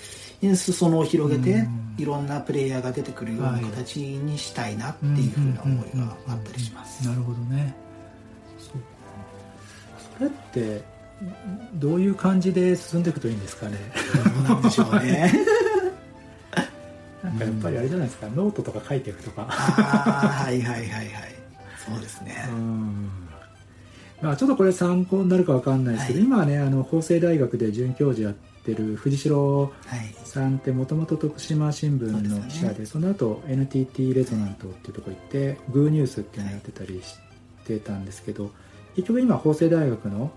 [0.54, 1.66] 裾野を広げて、
[1.98, 7.74] いろんなプレイヤーが出てくるような形にしたいなっていうふうな思いがあったりします、なるほどね。
[10.18, 10.82] それって
[11.74, 13.76] どういう感じで進んでいくといいんですかね。
[14.34, 15.32] どうなんでしょうね
[17.30, 19.44] なんかやっぱりあれじゃないですか、うん、ノートとか書いていくとか。
[19.44, 21.10] はいはいはいはい。
[21.86, 22.48] そうですね。
[24.20, 29.72] まあ、ちょっとこれ参考になるか分かんないですけど、はい、今はねあの法政大学で准教授やってる藤代
[30.24, 37.16] さんってもともと徳島新聞の記者で、ね、その後 NTT レゾナントっていうとこ行ってグーニュースっていうのをやってたりし
[37.66, 38.50] てたんですけど、
[38.94, 40.30] 結局今法政大学の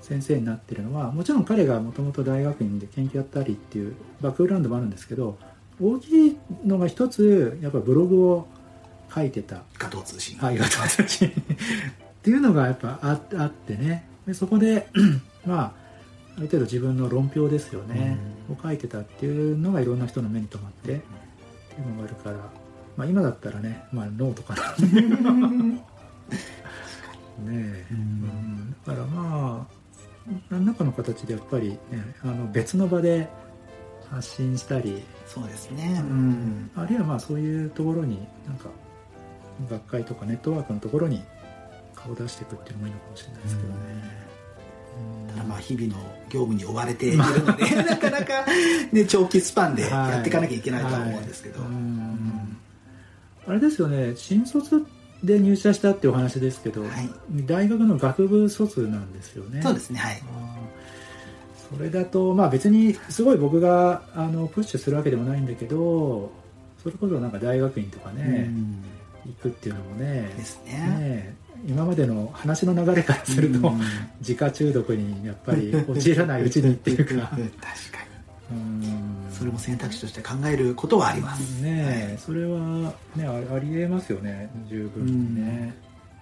[0.00, 5.38] 先生になってるのはもちろん彼がもともと大学院で研究やったりっていうバックグラウンドもあるんですけど
[5.80, 8.48] 大きいのが一つやっぱブログを
[9.14, 9.62] 書いてた。
[9.78, 10.38] 加藤通信。
[10.38, 11.28] はい通信。
[11.28, 11.32] っ
[12.22, 14.08] ていうのがやっぱああってね。
[14.26, 14.88] でそこで
[15.46, 15.72] まあ
[16.36, 18.16] ある程度自分の論評ですよね、
[18.48, 22.36] を書いてたっていうのがいろんな人の目に留まってっていうのがあるから、
[22.96, 24.62] まあ、今だったらね、まあ、ノートかな。
[27.38, 29.78] ねえ、うん、だからまあ
[30.50, 31.78] 何らかの形でやっぱり、ね、
[32.22, 33.28] あの別の場で
[34.10, 35.02] 発信したり。
[35.26, 38.70] そうですね、うん、あるいはまあそういうところになんか
[39.68, 41.22] 学会とかネットワークのところに
[41.94, 43.74] 顔出していくっていうのもいいのかもしれないですけどね。
[45.28, 45.98] ただまあ日々の
[46.30, 48.46] 業務に追われているので、 なかなか、
[48.92, 51.70] ね、長期スパンでやっていかなきゃいけないとは思うんですけど、はい。
[51.70, 51.82] はい、
[53.48, 54.14] あれですよね。
[54.16, 54.86] 新卒
[55.22, 57.10] で入社したっていうお話ですけど、はい、
[57.44, 59.60] 大学の学部卒なんですよね。
[59.62, 59.98] そうですね。
[59.98, 60.22] はい
[61.74, 66.30] それだとまあ別にすごい僕があのプッシュするわけでもないんだけど
[66.82, 68.50] それこそなんか大学院とかね、
[69.26, 70.72] 行くっていうのもねですね。
[70.72, 73.72] ね今までの話の流れからすると、
[74.20, 77.14] 自家中毒にやっぱり 陥らないうちにっていうか。
[77.14, 77.42] 確か
[78.52, 79.08] に。
[79.32, 81.60] それも選択肢として考えることはあります。
[81.60, 85.74] ね、はい、それはねありえますよね十分にね、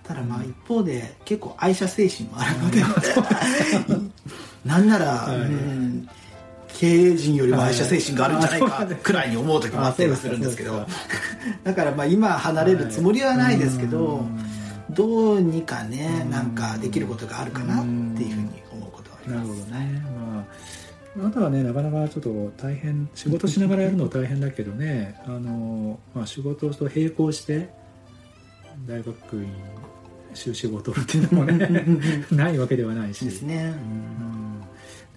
[0.03, 2.83] ただまあ一方で結構愛社精神もあるので、
[4.67, 6.09] なんなら、はい、うん
[6.79, 10.29] 経営陣よりも愛社精神があるんじゃないかくらいに思う時もあったりす。
[10.29, 10.87] るんですけど。
[11.65, 14.27] だからまあ今離れるつもりはないですけど、
[14.91, 19.43] どうにかねなんかできることがあるかなっていうふうに思うことはあります。
[19.43, 20.03] なるほどね、
[21.17, 25.19] まああとはねなかなかちょっと大変仕事しながらやるの大変だけどね。
[25.25, 27.71] あの、まあ、仕事と並行して
[28.87, 29.47] 大学院
[30.37, 31.85] 修士号を取るっていうのもね
[32.31, 33.25] ないわけではないし。
[33.25, 33.75] ですね、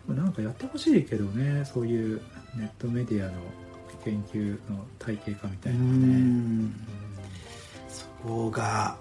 [0.08, 2.22] うん、なんかやってほしいけどねそういう
[2.56, 3.34] ネットメディアの
[4.04, 6.72] 研究の体系化みたいなね。
[7.90, 8.98] そこが、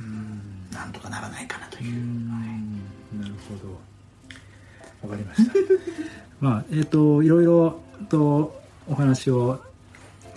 [0.00, 3.80] うん、なんとかならないかなという、はい、なるほど。
[5.02, 5.52] わかりました。
[6.40, 9.62] まあえっ、ー、といろいろとお話を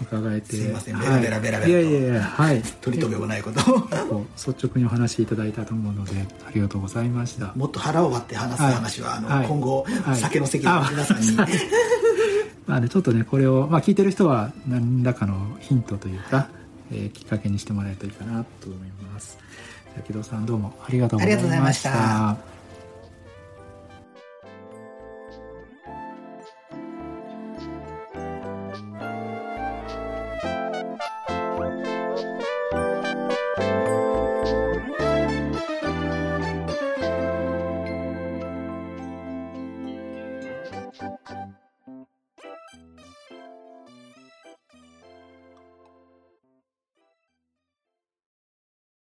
[0.04, 0.56] 伺えて。
[0.56, 1.00] すいません。
[1.00, 2.62] ベラベラベラベラ、い、やいやいやはい。
[2.82, 3.60] 取り留めもないこと。
[4.36, 6.12] 率直にお話しいただいたと思うので
[6.48, 7.54] ありがとうございました。
[7.56, 11.28] もっと腹を割って話す話は、はい、あの、はい、今後、はい、酒の席の皆さんに。
[12.66, 16.48] まあねちょっとねこれを、まあ、聞いてる人は何らかのヒントというか、
[16.92, 18.78] えー、きっかけにしてもらえるといいかなと思い
[19.14, 19.38] ます。
[20.08, 22.53] 木戸さんどうもありがとうございました